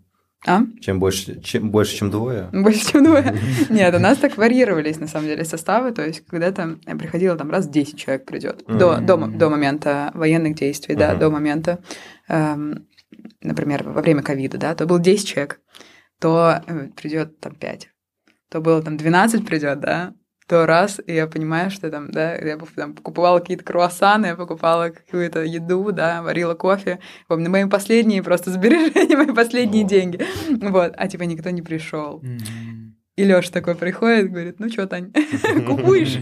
[0.47, 0.63] А?
[0.81, 2.49] Чем больше, чем больше, чем двое?
[2.53, 3.37] Больше, чем двое.
[3.69, 5.91] Нет, у нас так варьировались, на самом деле, составы.
[5.91, 10.95] То есть, когда-то приходило там раз 10 человек придет до, до, до момента военных действий,
[10.95, 11.81] да, до момента,
[12.29, 12.87] эм,
[13.43, 15.61] например, во время ковида, да, то был 10 человек,
[16.21, 17.89] то э, придет там 5
[18.49, 20.15] то было там 12 придет, да,
[20.49, 24.89] то раз, и я понимаю, что там, да, я там покупала какие-то круассаны, я покупала
[24.89, 27.01] какую-то еду, да, варила кофе.
[27.27, 30.25] Помню, мои последние просто сбережения, мои последние деньги.
[30.49, 32.23] Вот, а типа никто не пришел.
[33.19, 35.13] И Лёша такой приходит, говорит, ну что, Тань,
[35.67, 36.21] купуешь?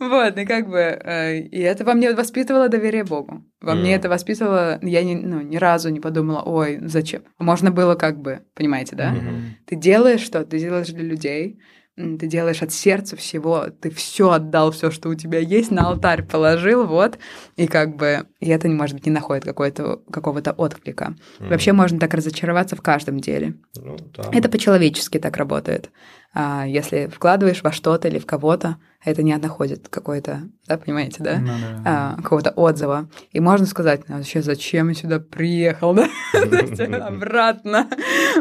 [0.00, 3.44] Вот, и как бы, э, и это во мне воспитывало доверие Богу.
[3.60, 7.22] Во мне это воспитывало, я ну, ни разу не подумала, ой, зачем?
[7.38, 9.14] Можно было как бы, понимаете, да?
[9.66, 11.60] Ты делаешь что, ты делаешь для людей,
[12.18, 16.22] ты делаешь от сердца всего, ты все отдал, все, что у тебя есть, на алтарь
[16.24, 17.18] положил, вот,
[17.56, 21.14] и как бы, и это, может быть, не находит какой-то, какого-то отклика.
[21.38, 21.48] Mm.
[21.48, 23.54] Вообще можно так разочароваться в каждом деле.
[23.76, 24.30] Ну, да.
[24.32, 25.90] Это по-человечески так работает.
[26.32, 31.38] А если вкладываешь во что-то или в кого-то, это не находит какой-то, да, понимаете, да,
[31.38, 31.82] ну, да.
[31.84, 33.08] А, какого-то отзыва.
[33.32, 36.08] И можно сказать, ну, вообще, зачем я сюда приехал, да,
[37.06, 37.88] обратно.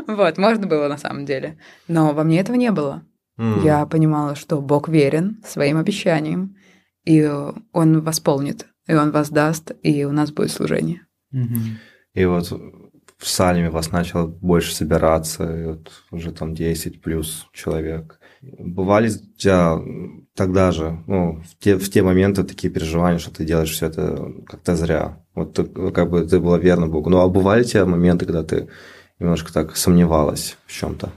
[0.06, 1.58] Вот, можно было на самом деле.
[1.88, 3.04] Но во мне этого не было.
[3.40, 3.64] Mm.
[3.64, 6.58] Я понимала, что Бог верен своим обещаниям,
[7.06, 7.26] и
[7.72, 11.08] Он восполнит, и Он воздаст, и у нас будет служение.
[11.34, 11.76] Mm-hmm.
[12.16, 12.52] И вот
[13.18, 18.20] в Салеме вас начало больше собираться, и вот уже там 10 плюс человек.
[18.42, 19.78] Бывали у тебя
[20.36, 24.34] тогда же, ну, в те, в те моменты такие переживания, что ты делаешь все это
[24.48, 25.24] как-то зря.
[25.36, 27.10] Вот ты, как бы ты была верна Богу.
[27.10, 28.70] Ну, а бывали у тебя моменты, когда ты
[29.20, 31.12] немножко так сомневалась в чем-то?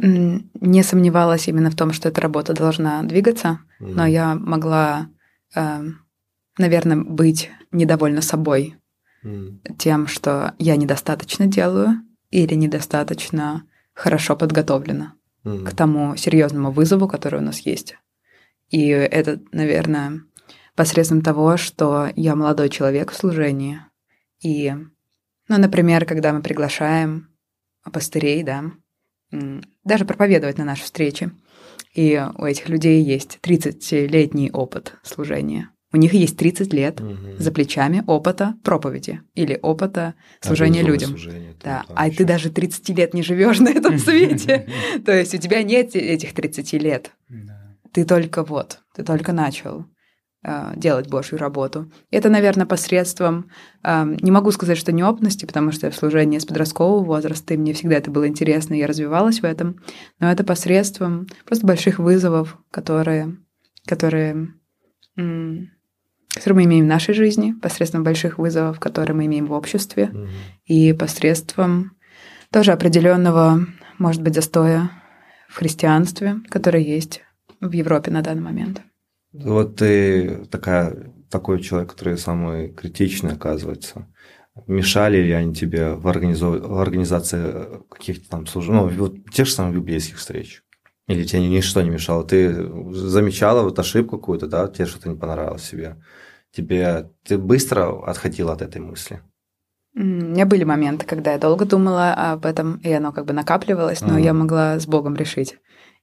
[0.00, 3.94] Не сомневалась именно в том, что эта работа должна двигаться, mm.
[3.94, 5.08] но я могла,
[5.54, 5.82] э,
[6.56, 8.76] наверное, быть недовольна собой
[9.24, 9.76] mm.
[9.76, 15.64] тем, что я недостаточно делаю или недостаточно хорошо подготовлена mm.
[15.64, 17.96] к тому серьезному вызову, который у нас есть.
[18.70, 20.20] И это, наверное,
[20.76, 23.80] посредством того, что я молодой человек в служении.
[24.40, 24.72] И,
[25.48, 27.30] ну, например, когда мы приглашаем
[27.92, 28.64] пастырей, да,
[29.84, 31.30] даже проповедовать на наши встречи.
[31.94, 35.70] И у этих людей есть 30-летний опыт служения.
[35.90, 37.16] У них есть 30 лет угу.
[37.38, 41.10] за плечами опыта проповеди или опыта служения людям.
[41.10, 41.84] Служение, да.
[41.88, 44.68] А ты даже 30 лет не живешь на этом свете.
[45.06, 47.12] То есть у тебя нет этих 30 лет.
[47.92, 49.86] Ты только вот, ты только начал.
[50.44, 51.90] Э, делать Божью работу.
[52.12, 53.50] Это, наверное, посредством,
[53.82, 57.56] э, не могу сказать, что неопытности, потому что я в служении с подросткового возраста, и
[57.56, 59.80] мне всегда это было интересно, и я развивалась в этом,
[60.20, 63.36] но это посредством просто больших вызовов, которые,
[63.84, 64.54] которые,
[65.16, 70.28] которые мы имеем в нашей жизни, посредством больших вызовов, которые мы имеем в обществе, mm-hmm.
[70.66, 71.96] и посредством
[72.52, 73.66] тоже определенного,
[73.98, 74.92] может быть, застоя
[75.48, 77.22] в христианстве, которое есть
[77.60, 78.82] в Европе на данный момент.
[79.32, 84.06] Вот ты такая, такой человек, который самый критичный, оказывается.
[84.66, 86.60] Мешали ли они тебе в, организов...
[86.60, 90.62] в организации каких-то там служб, ну, вот тех же самых библейских встреч?
[91.06, 92.24] Или тебе ничто не мешало?
[92.24, 92.52] Ты
[92.92, 95.96] замечала вот ошибку какую-то, да, тебе что-то не понравилось себе?
[96.52, 99.20] Тебе ты быстро отходила от этой мысли?
[99.94, 104.00] У меня были моменты, когда я долго думала об этом, и оно как бы накапливалось,
[104.00, 104.22] но mm.
[104.22, 105.56] я могла с Богом решить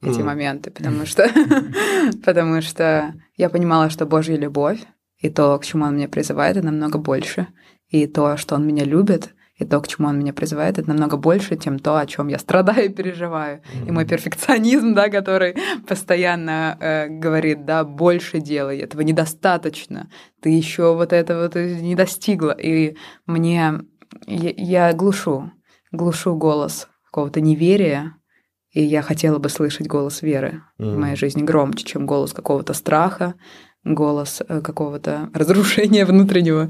[0.05, 0.23] эти mm.
[0.23, 1.29] моменты, потому что,
[2.25, 4.79] потому что я понимала, что Божья любовь
[5.17, 7.47] и то, к чему Он меня призывает, это намного больше,
[7.89, 11.15] и то, что Он меня любит, и то, к чему он меня призывает, это намного
[11.15, 13.59] больше, чем то, о чем я страдаю и переживаю.
[13.61, 13.87] Mm-hmm.
[13.87, 15.55] И мой перфекционизм, да, который
[15.87, 20.09] постоянно э, говорит, да, больше делай, этого недостаточно,
[20.41, 22.51] ты еще вот этого не достигла.
[22.51, 23.79] И мне
[24.27, 25.51] я, я глушу,
[25.93, 28.17] глушу голос какого-то неверия,
[28.75, 30.95] и я хотела бы слышать голос веры mm-hmm.
[30.95, 33.35] в моей жизни громче, чем голос какого-то страха,
[33.85, 36.69] голос э, какого-то разрушения внутреннего,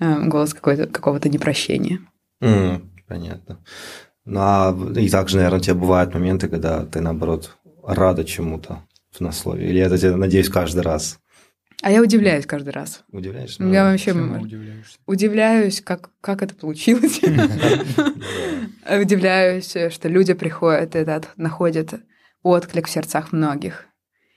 [0.00, 2.00] э, голос какого-то непрощения.
[2.42, 3.60] Mm, понятно.
[4.24, 9.20] Ну, а и также, наверное, у тебя бывают моменты, когда ты, наоборот, рада чему-то в
[9.20, 9.68] наслове.
[9.68, 11.20] Или это, надеюсь, каждый раз?
[11.84, 13.04] А я удивляюсь каждый раз.
[13.12, 13.62] Удивляешься?
[13.62, 14.14] Я вообще
[15.04, 17.20] удивляюсь, как, как это получилось.
[18.88, 21.04] Удивляюсь, что люди приходят и
[21.36, 21.92] находят
[22.42, 23.84] отклик в сердцах многих.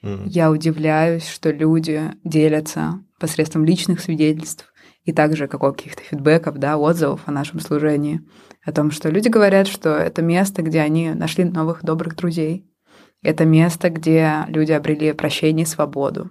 [0.02, 4.70] Я удивляюсь, что люди делятся посредством личных свидетельств
[5.04, 8.20] и также каких-то фидбэков, да, отзывов о нашем служении,
[8.62, 12.68] о том, что люди говорят, что это место, где они нашли новых добрых друзей,
[13.22, 16.30] это место, где люди обрели прощение и свободу.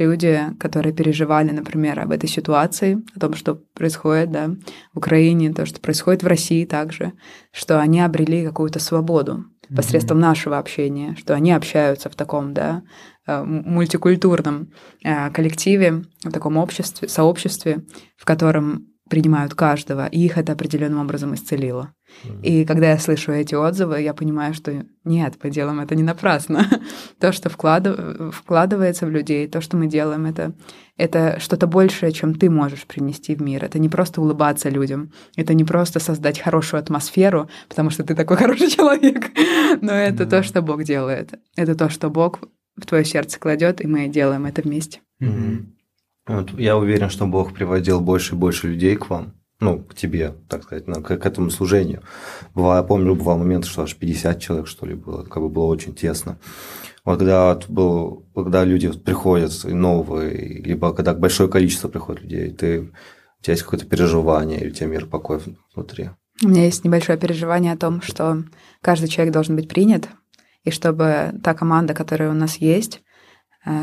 [0.00, 4.50] Люди, которые переживали, например, об этой ситуации, о том, что происходит да,
[4.94, 7.12] в Украине, то, что происходит в России также,
[7.52, 10.20] что они обрели какую-то свободу посредством mm-hmm.
[10.20, 12.82] нашего общения, что они общаются в таком, да,
[13.30, 14.72] Э, мультикультурном
[15.04, 17.84] э, коллективе, в таком обществе, сообществе,
[18.16, 21.92] в котором принимают каждого, и их это определенным образом исцелило.
[22.22, 22.42] Mm-hmm.
[22.42, 26.64] И когда я слышу эти отзывы, я понимаю, что нет, мы делаем это не напрасно.
[27.18, 28.34] то, что вкладыв...
[28.34, 30.54] вкладывается в людей, то, что мы делаем, это,
[30.96, 33.64] это что-то большее, чем ты можешь принести в мир.
[33.64, 38.36] Это не просто улыбаться людям, это не просто создать хорошую атмосферу, потому что ты такой
[38.38, 39.30] хороший человек,
[39.82, 40.30] но это mm-hmm.
[40.30, 41.34] то, что Бог делает.
[41.56, 42.38] Это то, что Бог
[42.76, 45.00] в твое сердце кладет, и мы делаем это вместе.
[45.20, 45.79] Mm-hmm.
[46.30, 50.36] Вот, я уверен, что Бог приводил больше и больше людей к вам, ну, к тебе,
[50.48, 52.02] так сказать, к, к этому служению.
[52.54, 55.64] Бывало, я помню, бывал момент, что аж 50 человек, что ли, было, как бы было
[55.64, 56.38] очень тесно.
[57.04, 62.80] Вот когда, вот был, когда люди приходят новые, либо когда большое количество приходит людей, ты,
[62.80, 65.40] у тебя есть какое-то переживание, или у тебя мир покой
[65.74, 66.10] внутри?
[66.44, 68.44] У меня есть небольшое переживание о том, что
[68.82, 70.08] каждый человек должен быть принят,
[70.62, 73.02] и чтобы та команда, которая у нас есть,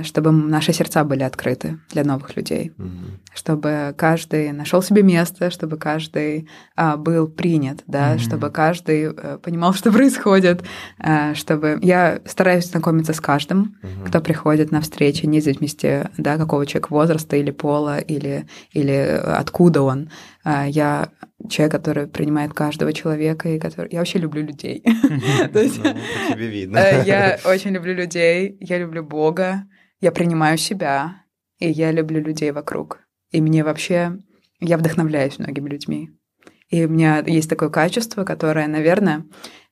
[0.04, 3.20] чтобы наши сердца были открыты для новых людей, mm-hmm.
[3.36, 8.20] чтобы каждый нашел себе место, чтобы каждый а, был принят, да, mm-hmm.
[8.20, 10.64] чтобы каждый а, понимал, что происходит,
[11.00, 14.08] а, чтобы я стараюсь знакомиться с каждым, mm-hmm.
[14.08, 19.84] кто приходит на встречи, не зависимости, да, какого человека возраста или пола или или откуда
[19.84, 20.10] он.
[20.44, 21.10] А, я
[21.50, 23.92] человек, который принимает каждого человека, и который...
[23.92, 24.84] Я вообще люблю людей.
[25.54, 25.70] Ну,
[26.34, 26.78] тебе видно.
[26.78, 29.64] Э, я очень люблю людей, я люблю Бога,
[30.02, 31.24] я принимаю себя,
[31.60, 33.00] и я люблю людей вокруг.
[33.32, 34.18] И мне вообще...
[34.60, 36.10] Я вдохновляюсь многими людьми.
[36.70, 39.26] И у меня есть такое качество, которое, наверное,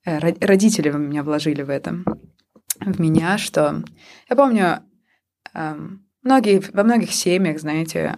[0.06, 2.06] э, родители меня вложили в этом,
[2.80, 3.84] в меня, что...
[4.30, 4.80] Я помню,
[5.54, 8.18] эм, многие, во многих семьях, знаете,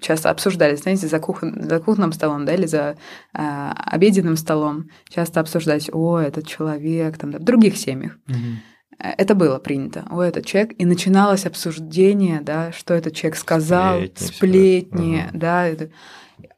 [0.00, 1.42] часто обсуждали, знаете, за, кух...
[1.42, 2.96] за кухонным столом, да, или за
[3.32, 8.18] э, обеденным столом, часто обсуждать, о, этот человек, там, да, в других семьях.
[8.28, 8.36] Угу.
[8.98, 10.06] Это было принято.
[10.10, 10.72] О, этот человек.
[10.78, 15.38] И начиналось обсуждение, да, что этот человек сказал, сплетни, сплетни угу.
[15.38, 15.66] да.
[15.66, 15.90] Это...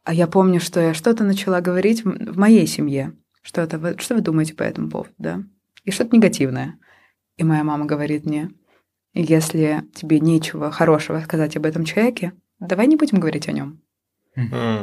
[0.04, 3.12] А я помню, что я что-то начала говорить в моей семье.
[3.42, 5.42] Что-то, что вы думаете по этому поводу, да?
[5.84, 6.78] И что-то негативное.
[7.36, 8.50] И моя мама говорит мне,
[9.14, 13.82] если тебе нечего хорошего сказать об этом человеке, давай не будем говорить о нем.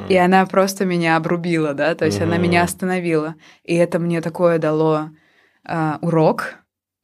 [0.10, 3.36] И она просто меня обрубила, да, то есть она меня остановила.
[3.64, 5.12] И это мне такое дало
[5.68, 6.56] э, урок,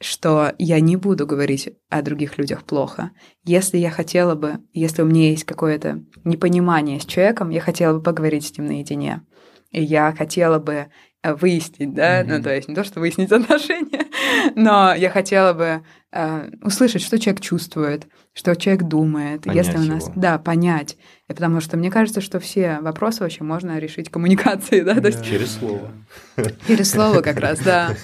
[0.02, 3.12] что я не буду говорить о других людях плохо.
[3.46, 8.04] Если я хотела бы, если у меня есть какое-то непонимание с человеком, я хотела бы
[8.04, 9.22] поговорить с ним наедине.
[9.70, 10.88] И я хотела бы
[11.24, 12.38] выяснить, да, mm-hmm.
[12.38, 14.06] ну то есть не то, что выяснить отношения,
[14.56, 19.84] но я хотела бы э, услышать, что человек чувствует, что человек думает, понять если у
[19.84, 20.14] нас, его.
[20.16, 20.98] да, понять,
[21.30, 25.24] и потому что мне кажется, что все вопросы вообще можно решить коммуникацией, да, то есть
[25.24, 25.92] через слово,
[26.68, 27.96] через слово как раз, да,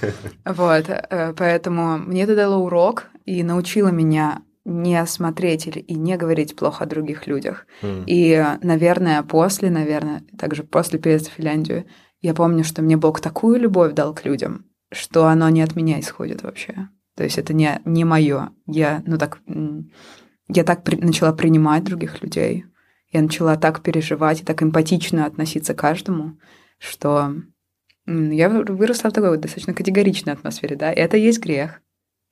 [0.46, 6.18] вот, э, поэтому мне это дало урок и научило меня не смотреть или и не
[6.18, 7.66] говорить плохо о других людях.
[7.82, 8.04] Mm.
[8.06, 11.86] И, наверное, после, наверное, также после переезда в Финляндию,
[12.22, 16.00] я помню, что мне Бог такую любовь дал к людям, что оно не от меня
[16.00, 16.90] исходит вообще.
[17.16, 18.52] То есть это не, не мое.
[18.68, 19.40] Я, ну так,
[20.48, 22.66] я так при, начала принимать других людей.
[23.12, 26.38] Я начала так переживать и так эмпатично относиться к каждому,
[26.78, 27.34] что
[28.06, 31.82] я выросла в такой вот достаточно категоричной атмосфере, да, и это есть грех,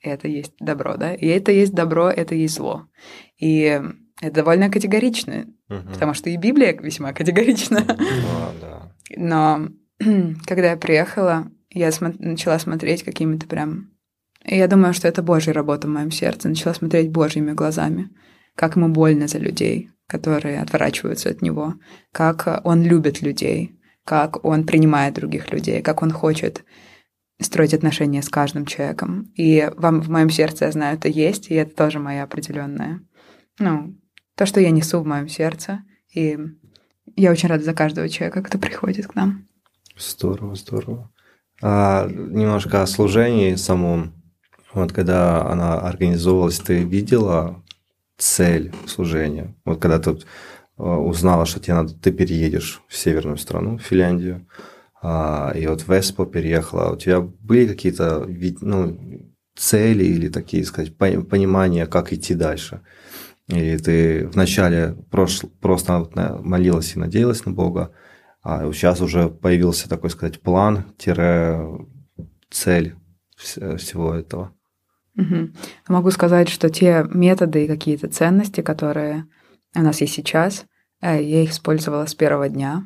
[0.02, 2.88] это есть добро, да, и это есть добро, это есть зло.
[3.38, 3.82] И
[4.22, 5.90] это довольно категорично, угу.
[5.94, 7.86] потому что и Библия весьма категорична.
[7.88, 8.95] А, да.
[9.16, 13.92] Но когда я приехала, я смо- начала смотреть какими-то прям...
[14.44, 16.50] Я думаю, что это Божья работа в моем сердце.
[16.50, 18.10] Начала смотреть Божьими глазами,
[18.56, 21.76] как ему больно за людей, которые отворачиваются от него,
[22.12, 26.64] как он любит людей, как он принимает других людей, как он хочет
[27.42, 29.32] строить отношения с каждым человеком.
[29.36, 33.02] И вам в моем сердце, я знаю, это есть, и это тоже моя определенная,
[33.60, 33.96] ну,
[34.36, 35.84] то, что я несу в моем сердце.
[36.14, 36.38] И
[37.16, 39.48] я очень рада за каждого человека, кто приходит к нам.
[39.98, 41.12] Здорово, здорово.
[41.62, 44.14] А, немножко о служении самом.
[44.74, 47.64] Вот когда она организовывалась, ты видела
[48.18, 49.56] цель служения?
[49.64, 50.18] Вот когда ты
[50.78, 54.48] а, узнала, что тебе надо, ты переедешь в северную страну, в Финляндию,
[55.02, 58.28] а, и вот в Эспо переехала, у тебя были какие-то
[58.62, 59.00] ну,
[59.56, 62.82] цели или такие, сказать, понимания, как идти дальше?
[63.48, 66.10] Или ты вначале просто
[66.42, 67.92] молилась и надеялась на Бога,
[68.42, 70.86] а сейчас уже появился такой сказать план,
[72.50, 72.96] цель
[73.36, 74.54] всего этого.
[75.18, 75.50] Угу.
[75.88, 79.26] Могу сказать, что те методы и какие-то ценности, которые
[79.76, 80.66] у нас есть сейчас,
[81.02, 82.86] э, я их использовала с первого дня.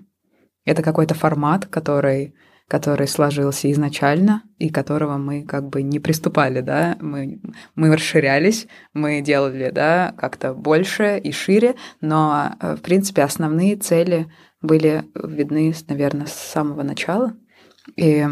[0.65, 2.35] Это какой-то формат, который
[2.69, 7.41] который сложился изначально и которого мы как бы не приступали, да, мы,
[7.73, 14.31] мы расширялись, мы делали, да, как-то больше и шире, но, э, в принципе, основные цели
[14.61, 17.35] были видны, наверное, с самого начала.
[17.95, 18.23] И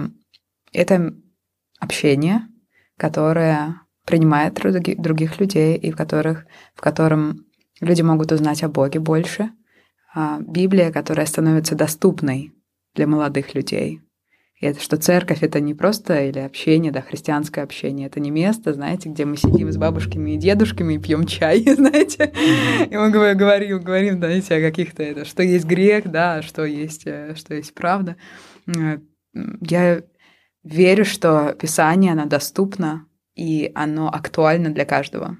[0.71, 1.15] это
[1.79, 2.41] общение,
[2.95, 7.47] которое принимает других людей и в, которых, в котором
[7.81, 9.49] люди могут узнать о Боге больше.
[10.13, 12.53] А Библия, которая становится доступной
[12.93, 14.01] для молодых людей,
[14.59, 19.09] это что церковь это не просто или общение, да, христианское общение, это не место, знаете,
[19.09, 22.33] где мы сидим с бабушками и дедушками и пьем чай, знаете,
[22.89, 27.35] и мы говорим, говорим, знаете, о каких-то это, что есть грех, да, что есть, э,
[27.35, 28.15] что есть правда.
[28.67, 28.97] Э,
[29.61, 30.01] я
[30.63, 33.05] верю, что Писание, оно доступно,
[33.35, 35.37] и оно актуально для каждого.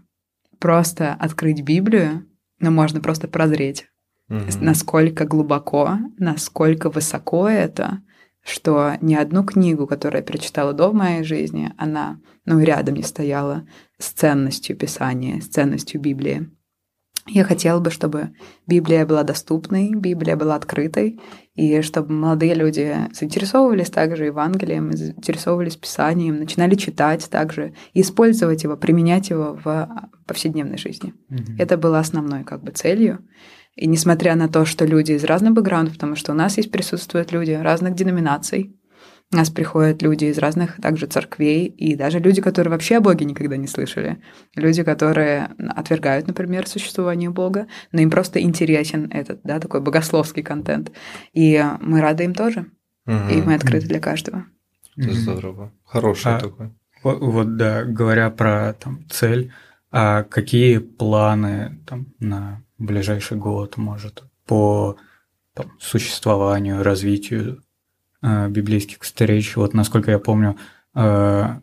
[0.59, 2.28] Просто открыть Библию,
[2.59, 3.88] но можно просто прозреть,
[4.30, 4.41] угу.
[4.61, 8.01] насколько глубоко, насколько высоко это,
[8.48, 13.68] что ни одну книгу, которую я прочитала до моей жизни, она, ну, рядом не стояла
[14.00, 16.50] с ценностью Писания, с ценностью Библии.
[17.30, 18.30] Я хотела бы, чтобы
[18.66, 21.20] Библия была доступной, Библия была открытой,
[21.56, 28.78] и чтобы молодые люди заинтересовывались также Евангелием, заинтересовывались Писанием, начинали читать также, и использовать его,
[28.78, 29.89] применять его в
[30.26, 31.14] повседневной жизни.
[31.30, 31.56] Mm-hmm.
[31.60, 33.20] Это было основной как бы целью.
[33.78, 37.32] И несмотря на то, что люди из разных бэкграундов, потому что у нас есть присутствуют
[37.32, 38.75] люди разных деноминаций,
[39.32, 43.25] у нас приходят люди из разных также церквей, и даже люди, которые вообще о Боге
[43.25, 44.23] никогда не слышали.
[44.55, 50.91] Люди, которые отвергают, например, существование Бога, но им просто интересен этот, да, такой богословский контент.
[51.34, 52.71] И мы рады им тоже.
[53.05, 53.30] Угу.
[53.32, 54.45] И мы открыты для каждого.
[54.95, 55.71] Здорово.
[55.84, 56.71] Хороший а, такой.
[57.03, 59.51] Вот, вот, да, говоря про там, цель,
[59.91, 64.97] а какие планы там, на ближайший год, может, по
[65.53, 67.63] там, существованию, развитию
[68.21, 69.55] э, библейских встреч.
[69.55, 70.57] Вот насколько я помню,
[70.95, 71.59] э,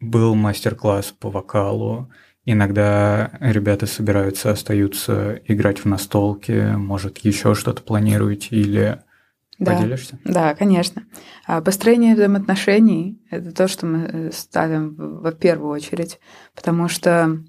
[0.00, 2.10] был мастер-класс по вокалу.
[2.44, 9.02] Иногда ребята собираются, остаются играть в настолки, может, еще что-то планируете или
[9.60, 9.76] да.
[9.76, 10.18] Поделишься?
[10.24, 11.04] Да, конечно.
[11.46, 16.18] А построение взаимоотношений– это то, что мы э, ставим в первую очередь,
[16.54, 17.42] потому что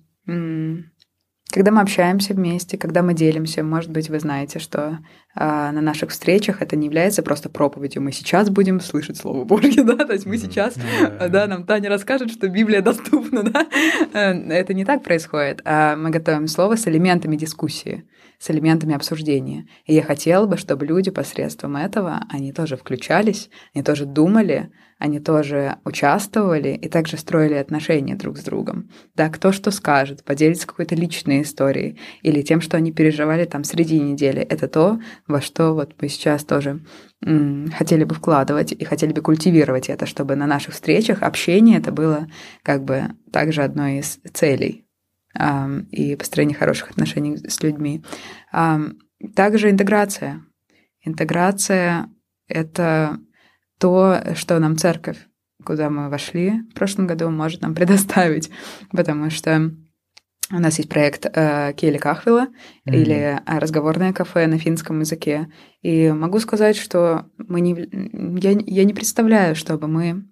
[1.51, 4.99] когда мы общаемся вместе, когда мы делимся, может быть, вы знаете, что
[5.35, 8.01] э, на наших встречах это не является просто проповедью.
[8.01, 11.29] Мы сейчас будем слышать Слово Божье, да, то есть мы сейчас, mm-hmm.
[11.29, 13.67] да, нам Таня расскажет, что Библия доступна, да.
[14.13, 15.61] Э, это не так происходит.
[15.65, 18.05] А мы готовим слово с элементами дискуссии,
[18.39, 19.67] с элементами обсуждения.
[19.85, 24.71] И я хотела бы, чтобы люди посредством этого, они тоже включались, они тоже думали,
[25.01, 28.91] они тоже участвовали и также строили отношения друг с другом.
[29.15, 33.99] Да, кто что скажет, поделится какой-то личной историей или тем, что они переживали там среди
[33.99, 34.41] недели.
[34.43, 36.81] Это то, во что вот мы сейчас тоже
[37.25, 41.91] м- хотели бы вкладывать и хотели бы культивировать это, чтобы на наших встречах общение это
[41.91, 42.27] было
[42.61, 44.85] как бы также одной из целей
[45.35, 48.03] э, и построение хороших отношений с людьми.
[48.53, 48.77] Э,
[49.35, 50.43] также интеграция.
[51.03, 52.07] Интеграция—
[52.47, 53.17] это
[53.81, 55.17] то, что нам церковь
[55.65, 58.49] куда мы вошли в прошлом году, может нам предоставить,
[58.91, 59.71] потому что
[60.51, 62.93] у нас есть проект э, Кейли Кахвела mm-hmm.
[62.93, 65.49] или разговорное кафе на финском языке.
[65.81, 67.71] И могу сказать, что мы не,
[68.41, 70.25] я, я не представляю, чтобы мы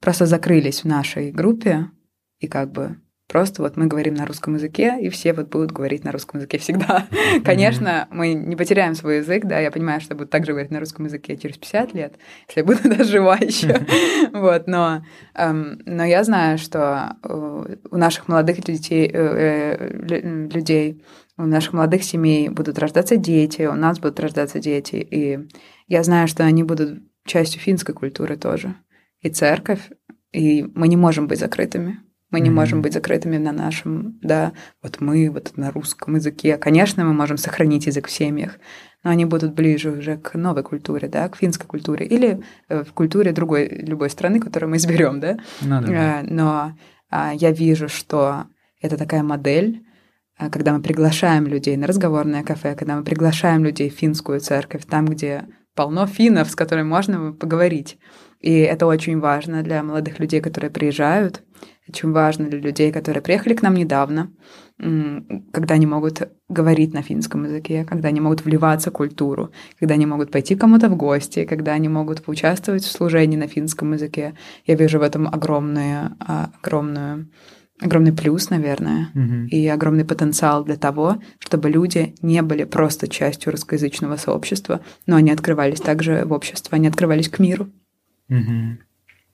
[0.00, 1.90] просто закрылись в нашей группе
[2.38, 2.96] и как бы
[3.28, 6.56] Просто вот мы говорим на русском языке, и все вот будут говорить на русском языке
[6.56, 7.06] всегда.
[7.10, 7.40] Mm-hmm.
[7.42, 10.80] Конечно, мы не потеряем свой язык, да, я понимаю, что я буду также говорить на
[10.80, 12.14] русском языке через 50 лет,
[12.48, 13.84] если я буду даже жива еще.
[14.32, 15.04] вот, но,
[15.34, 21.04] эм, но я знаю, что у наших молодых детей, э, э, людей,
[21.36, 25.38] у наших молодых семей будут рождаться дети, у нас будут рождаться дети, и
[25.86, 28.74] я знаю, что они будут частью финской культуры тоже,
[29.20, 29.90] и церковь,
[30.32, 32.07] и мы не можем быть закрытыми.
[32.30, 32.52] Мы не mm-hmm.
[32.52, 34.52] можем быть закрытыми на нашем, да,
[34.82, 36.58] вот мы вот на русском языке.
[36.58, 38.58] Конечно, мы можем сохранить язык в семьях,
[39.02, 42.92] но они будут ближе уже к новой культуре, да, к финской культуре или э, в
[42.92, 45.38] культуре другой, любой страны, которую мы изберем, да.
[45.62, 46.20] Ну, да.
[46.20, 46.72] Э, но
[47.10, 48.44] а, я вижу, что
[48.82, 49.84] это такая модель,
[50.38, 54.84] э, когда мы приглашаем людей на разговорное кафе, когда мы приглашаем людей в финскую церковь,
[54.84, 57.98] там, где полно финнов, с которыми можно поговорить.
[58.40, 61.42] И это очень важно для молодых людей, которые приезжают,
[61.88, 64.30] очень важно для людей, которые приехали к нам недавно,
[64.78, 70.06] когда они могут говорить на финском языке, когда они могут вливаться в культуру, когда они
[70.06, 74.34] могут пойти кому-то в гости, когда они могут поучаствовать в служении на финском языке.
[74.66, 77.28] Я вижу в этом огромную, а, огромную
[77.80, 79.46] огромный плюс, наверное, угу.
[79.50, 85.30] и огромный потенциал для того, чтобы люди не были просто частью русскоязычного сообщества, но они
[85.30, 87.68] открывались также в общество, они открывались к миру.
[88.28, 88.78] Угу.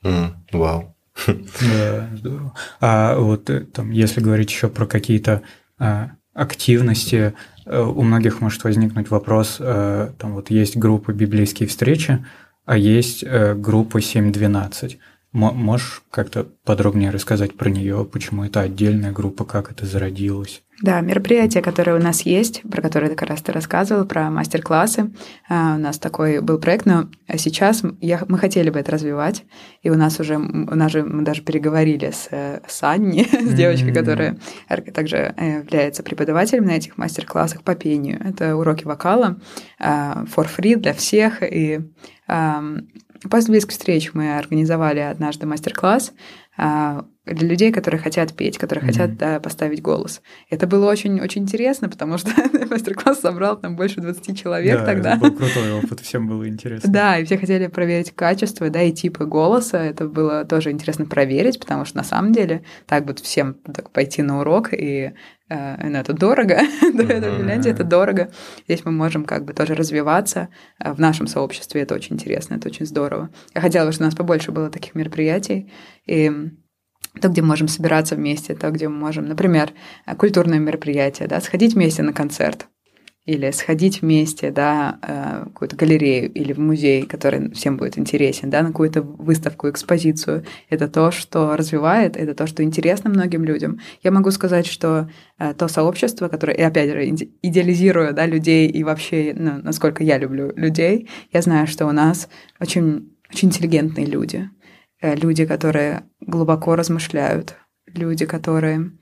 [0.05, 0.94] Mm, вау.
[1.27, 2.55] Да, здорово.
[2.81, 5.43] А вот э, там, если говорить еще про какие-то
[5.79, 7.35] а, активности,
[7.65, 12.25] э, у многих может возникнуть вопрос, а, там вот есть группа «Библейские встречи»,
[12.67, 14.99] а есть а, группа 7.12.
[15.35, 20.63] Можешь как-то подробнее рассказать про нее, почему это отдельная группа, как это зародилось?
[20.81, 25.13] Да, мероприятия, которые у нас есть, про которые ты как раз ты рассказывал, про мастер-классы.
[25.49, 29.45] А, у нас такой был проект, но сейчас я, мы хотели бы это развивать,
[29.83, 32.29] и у нас уже, у нас же, мы даже переговорили с,
[32.69, 34.39] с Анни, с девочкой, которая
[34.95, 38.21] также э, является преподавателем на этих мастер-классах по пению.
[38.25, 39.41] Это уроки вокала
[39.81, 41.81] а, for free для всех, и
[43.31, 46.13] После близкой встречи мы организовали однажды мастер-класс
[46.57, 48.87] для людей, которые хотят петь, которые mm-hmm.
[48.87, 50.21] хотят да, поставить голос.
[50.51, 52.31] Это было очень-очень интересно, потому что
[52.71, 55.11] мастер-класс собрал там больше 20 человек да, тогда.
[55.13, 56.93] Это был крутой опыт, всем было интересно.
[56.93, 59.79] Да, и все хотели проверить качество, да, и типы голоса.
[59.79, 64.21] Это было тоже интересно проверить, потому что на самом деле так вот всем так пойти
[64.21, 65.15] на урок и
[65.49, 66.61] э, ну, это дорого,
[66.93, 68.31] да, это в Финляндии это дорого.
[68.67, 72.69] Здесь мы можем как бы тоже развиваться э, в нашем сообществе, это очень интересно, это
[72.69, 73.31] очень здорово.
[73.55, 75.73] Я хотела бы, чтобы у нас побольше было таких мероприятий,
[76.07, 76.44] и
[77.21, 79.73] то, где мы можем собираться вместе, то, где мы можем, например,
[80.17, 82.67] культурное мероприятие, да, сходить вместе на концерт,
[83.27, 88.51] или сходить вместе, да, э, в какую-то галерею или в музей, который всем будет интересен,
[88.51, 90.45] да, на какую-то выставку, экспозицию.
[90.69, 93.81] Это то, что развивает, это то, что интересно многим людям.
[94.03, 98.85] Я могу сказать, что э, то сообщество, которое, и опять же, идеализируя, да, людей и
[98.85, 102.29] вообще, ну, насколько я люблю людей, я знаю, что у нас
[102.61, 104.64] очень, очень интеллигентные люди, Э,
[105.15, 108.93] люди, которые глубоко размышляют, люди, которые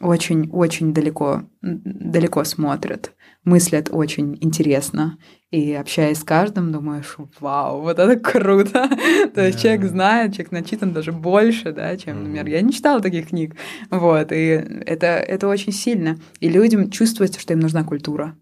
[0.00, 3.12] очень-очень далеко, далеко смотрят,
[3.44, 5.18] мыслят очень интересно.
[5.50, 8.90] И общаясь с каждым, думаешь, вау, вот это круто.
[9.34, 13.28] То есть человек знает, человек начитан даже больше, да, чем, например, я не читала таких
[13.28, 13.54] книг.
[13.90, 14.36] Вот, и
[14.84, 16.18] это, это очень сильно.
[16.40, 18.36] И людям чувствуется, что им нужна культура.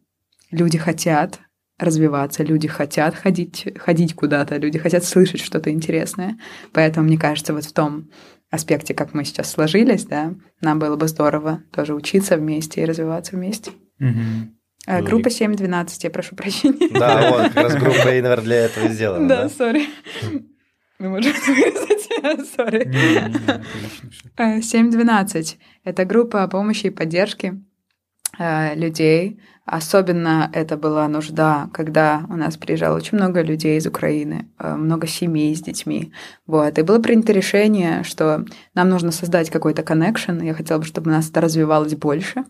[0.50, 1.38] Люди хотят
[1.78, 6.38] развиваться, люди хотят ходить, ходить куда-то, люди хотят слышать что-то интересное.
[6.72, 8.10] Поэтому, мне кажется, вот в том
[8.50, 13.36] аспекте, как мы сейчас сложились, да, нам было бы здорово тоже учиться вместе и развиваться
[13.36, 13.72] вместе.
[14.00, 15.02] Угу.
[15.04, 16.88] группа 7.12, я прошу прощения.
[16.90, 19.28] Да, вот, как раз группа и, наверное, для этого сделана.
[19.28, 19.86] Да, сори.
[20.98, 22.86] Мы можем вырезать, сори.
[24.38, 27.60] 7.12– это группа помощи и поддержки
[28.38, 34.74] людей, Особенно это была нужда, когда у нас приезжало очень много людей из Украины, э,
[34.74, 36.12] много семей с детьми.
[36.46, 36.78] Вот.
[36.78, 40.44] И было принято решение, что нам нужно создать какой-то connection.
[40.44, 42.44] Я хотела бы, чтобы у нас это развивалось больше.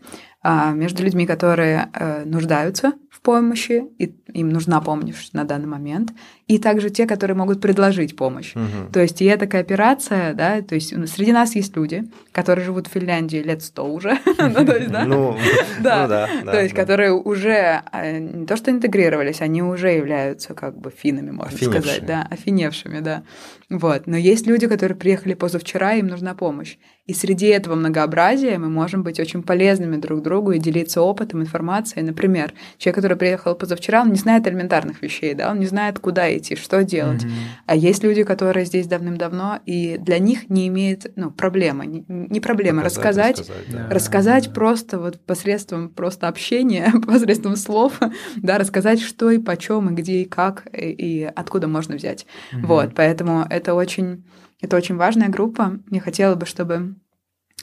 [0.46, 2.92] а, между людьми, которые э, нуждаются
[3.24, 6.12] помощи, и им нужна помощь на данный момент,
[6.46, 8.54] и также те, которые могут предложить помощь.
[8.54, 8.92] Угу.
[8.92, 12.90] То есть и эта кооперация, да, то есть среди нас есть люди, которые живут в
[12.90, 15.36] Финляндии лет сто уже, ну, то есть, да, ну,
[15.82, 20.78] да, ну то есть которые уже а, не то что интегрировались, они уже являются как
[20.78, 23.22] бы финами, можно сказать, да, офиневшими, да.
[23.70, 24.06] Вот.
[24.06, 26.76] Но есть люди, которые приехали позавчера, им нужна помощь.
[27.06, 32.02] И среди этого многообразия мы можем быть очень полезными друг другу и делиться опытом, информацией.
[32.02, 36.34] Например, человек, который приехал позавчера, он не знает элементарных вещей, да, он не знает, куда
[36.34, 37.24] идти, что делать.
[37.24, 37.62] Mm-hmm.
[37.66, 42.40] А есть люди, которые здесь давным-давно, и для них не имеет, ну, проблемы, не, не
[42.40, 43.88] проблема рассказать, рассказать, да.
[43.90, 44.52] рассказать да.
[44.52, 48.00] просто вот посредством просто общения, посредством слов,
[48.36, 52.24] да, рассказать, что и почем, и где, и как, и, и откуда можно взять.
[52.54, 52.66] Mm-hmm.
[52.66, 54.24] Вот, поэтому это очень
[54.60, 55.78] это очень важная группа.
[55.90, 56.96] Я хотела бы, чтобы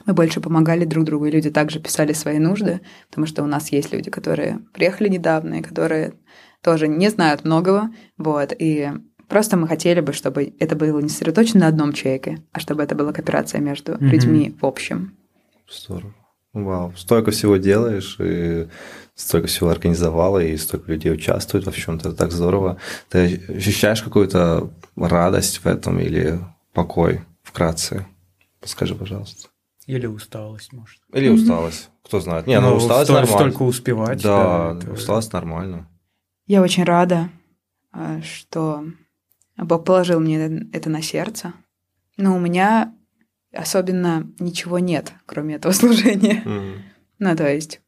[0.06, 3.72] мы больше помогали друг другу, и люди также писали свои нужды, потому что у нас
[3.72, 6.14] есть люди, которые приехали недавно, и которые
[6.62, 8.92] тоже не знают многого, вот, и
[9.28, 12.96] просто мы хотели бы, чтобы это было не сосредоточено на одном человеке, а чтобы это
[12.96, 14.06] была кооперация между mm-hmm.
[14.06, 15.18] людьми в общем.
[15.70, 16.14] Здорово.
[16.54, 18.68] Вау, столько всего делаешь, и
[19.16, 21.96] столько всего организовала, и столько людей участвует во всем.
[21.96, 22.78] Это так здорово.
[23.10, 26.40] Ты ощущаешь какую-то радость в этом или
[26.74, 28.06] покой вкратце?
[28.64, 29.50] Скажи, пожалуйста.
[29.88, 31.00] Или усталость, может.
[31.14, 31.90] Или усталость.
[32.04, 32.48] Кто знает.
[32.48, 33.52] Не, ну, ну усталость столь, нормально.
[33.52, 34.22] Столько успевать.
[34.22, 34.92] Да, да это...
[34.92, 35.88] усталость нормально.
[36.48, 37.30] Я очень рада,
[37.94, 38.84] э, что
[39.58, 41.54] Бог положил мне это на сердце.
[42.18, 42.94] Но у меня
[43.54, 46.44] особенно ничего нет, кроме этого служения.
[46.46, 46.78] Mm.
[47.20, 47.82] Ну, то есть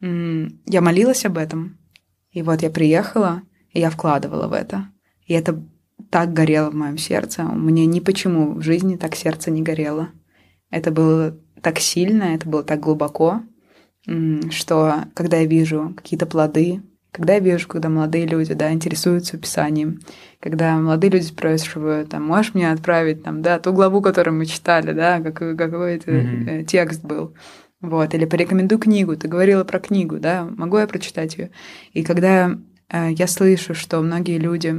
[0.00, 1.78] я молилась об этом,
[2.30, 4.88] и вот я приехала, и я вкладывала в это.
[5.26, 5.62] И это
[6.10, 7.44] так горело в моем сердце.
[7.44, 10.10] У меня ни почему в жизни так сердце не горело.
[10.70, 13.42] Это было так сильно, это было так глубоко,
[14.50, 16.82] что когда я вижу какие-то плоды,
[17.14, 20.00] когда я вижу, когда молодые люди, да, интересуются Писанием,
[20.40, 24.92] когда молодые люди спрашивают, там, можешь мне отправить, там, да, ту главу, которую мы читали,
[24.92, 26.64] да, какой, какой это mm-hmm.
[26.64, 27.32] текст был,
[27.80, 31.52] вот, или порекомендуй книгу, ты говорила про книгу, да, могу я прочитать ее?
[31.92, 32.58] И когда
[32.88, 34.74] э, я слышу, что многие люди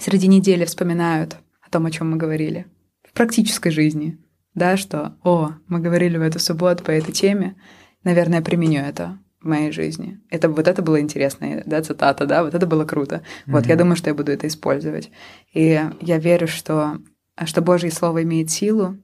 [0.00, 2.66] среди недели вспоминают о том, о чем мы говорили
[3.08, 4.18] в практической жизни,
[4.54, 7.54] да, что, о, мы говорили в эту субботу по этой теме,
[8.02, 9.16] наверное, применю это
[9.46, 10.20] в моей жизни.
[10.28, 13.16] Это вот это было интересно, да, цитата, да, вот это было круто.
[13.16, 13.52] Mm-hmm.
[13.52, 15.10] Вот я думаю, что я буду это использовать.
[15.54, 16.98] И я верю, что
[17.44, 18.96] что Божье слово имеет силу,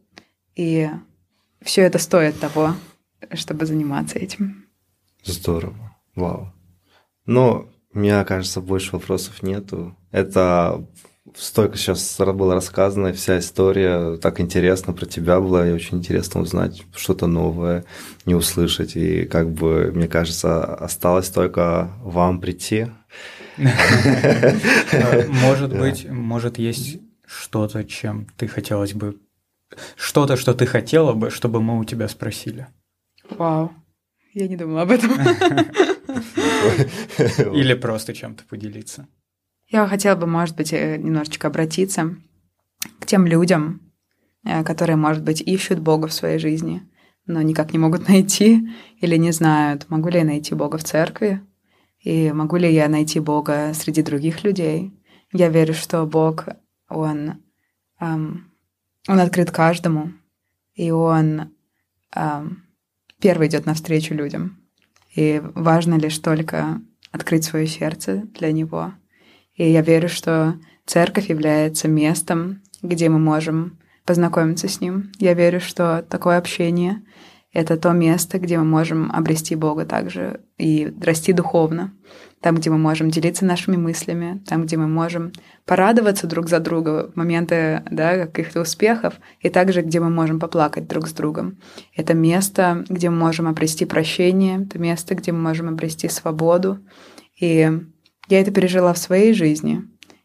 [0.54, 0.88] и
[1.60, 2.74] все это стоит того,
[3.34, 4.66] чтобы заниматься этим.
[5.22, 6.52] Здорово, вау.
[7.26, 9.96] Но мне кажется, больше вопросов нету.
[10.10, 10.84] Это
[11.34, 16.82] столько сейчас было рассказано, вся история так интересно про тебя была, и очень интересно узнать
[16.94, 17.84] что-то новое,
[18.26, 18.96] не услышать.
[18.96, 22.88] И как бы, мне кажется, осталось только вам прийти.
[25.28, 29.16] Может быть, может есть что-то, чем ты хотелось бы...
[29.96, 32.66] Что-то, что ты хотела бы, чтобы мы у тебя спросили.
[33.30, 33.72] Вау.
[34.34, 35.12] Я не думала об этом.
[37.54, 39.06] Или просто чем-то поделиться.
[39.72, 42.14] Я хотела бы, может быть, э, немножечко обратиться
[43.00, 43.80] к тем людям,
[44.44, 46.82] э, которые, может быть, ищут Бога в своей жизни,
[47.24, 48.68] но никак не могут найти
[49.00, 51.40] или не знают, могу ли я найти Бога в церкви,
[52.00, 54.92] и могу ли я найти Бога среди других людей.
[55.32, 56.48] Я верю, что Бог,
[56.90, 57.42] Он,
[57.98, 58.52] эм,
[59.08, 60.12] он открыт каждому,
[60.74, 61.50] и Он
[62.14, 62.64] эм,
[63.20, 64.58] первый идет навстречу людям.
[65.14, 68.92] И важно лишь только открыть свое сердце для Него.
[69.54, 75.12] И я верю, что церковь является местом, где мы можем познакомиться с Ним.
[75.18, 77.02] Я верю, что такое общение—
[77.52, 81.92] это то место, где мы можем обрести Бога также и расти духовно
[82.42, 85.32] там, где мы можем делиться нашими мыслями, там, где мы можем
[85.64, 90.88] порадоваться друг за друга в моменты да, каких-то успехов, и также, где мы можем поплакать
[90.88, 91.58] друг с другом.
[91.94, 96.80] Это место, где мы можем обрести прощение, это место, где мы можем обрести свободу.
[97.40, 97.70] И
[98.28, 99.82] я это пережила в своей жизни,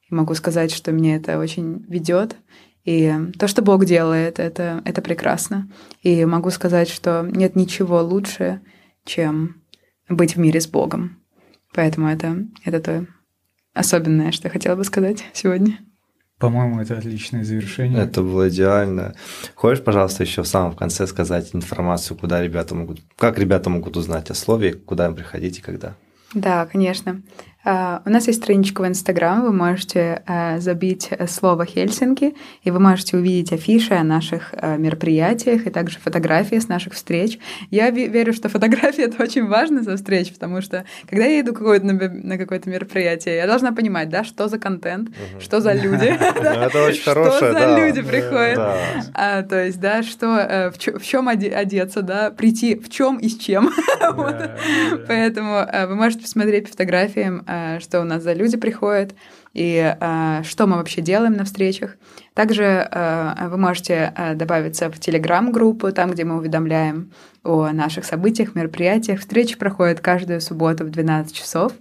[0.09, 2.37] и могу сказать, что мне это очень ведет.
[2.85, 5.69] И то, что Бог делает, это, это прекрасно.
[6.01, 8.61] И могу сказать, что нет ничего лучше,
[9.03, 9.61] чем
[10.07, 11.21] быть в мире с Богом.
[11.73, 13.07] Поэтому это, это то
[13.73, 15.79] особенное, что я хотела бы сказать сегодня.
[16.39, 18.03] По-моему, это отличное завершение.
[18.03, 19.15] Это было идеально.
[19.55, 24.29] Хочешь, пожалуйста, еще в самом конце сказать информацию, куда ребята могут, как ребята могут узнать
[24.29, 25.95] о слове, куда им приходить и когда?
[26.33, 27.23] Да, конечно.
[27.67, 32.79] Uh, у нас есть страничка в Инстаграм, вы можете uh, забить слово «Хельсинки», и вы
[32.79, 37.39] можете увидеть афиши о наших uh, мероприятиях и также фотографии с наших встреч.
[37.69, 42.37] Я верю, что фотография— это очень важно за встреч, потому что когда я иду на,
[42.37, 45.09] какое-то мероприятие, я должна понимать, да, что за контент,
[45.41, 46.05] что за люди.
[46.37, 48.59] Это очень хорошее, Что за люди приходят.
[49.13, 53.37] А, то есть, да, что, э, в чем одеться, да, прийти в чем и с
[53.37, 53.71] чем.
[55.07, 59.13] Поэтому э, вы можете посмотреть по фотографиям, э, что у нас за люди приходят
[59.53, 59.95] и
[60.43, 61.97] что мы вообще делаем на встречах.
[62.33, 62.87] Также
[63.49, 67.11] вы можете добавиться в Телеграм-группу, там, где мы уведомляем
[67.43, 69.19] о наших событиях, мероприятиях.
[69.21, 71.73] Встречи проходят каждую субботу в 12 часов.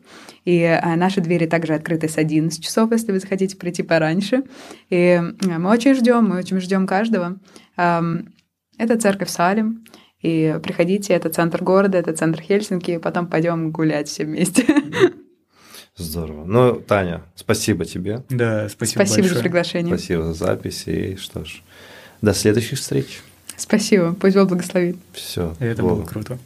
[0.44, 4.44] И наши двери также открыты с 11 часов, если вы захотите прийти пораньше.
[4.88, 7.38] И мы очень ждем, мы очень ждем каждого.
[7.76, 9.84] Это церковь Салим.
[10.22, 14.64] И приходите, это центр города, это центр Хельсинки, и потом пойдем гулять все вместе.
[15.97, 16.44] Здорово.
[16.44, 18.22] Ну, Таня, спасибо тебе.
[18.28, 19.34] Да, спасибо Спасибо большое.
[19.34, 19.97] за приглашение.
[19.97, 20.82] Спасибо за запись.
[20.86, 21.62] И что ж,
[22.20, 23.22] до следующих встреч.
[23.57, 24.14] Спасибо.
[24.14, 24.97] Пусть Бог благословит.
[25.12, 25.55] Все.
[25.59, 26.38] Это было круто.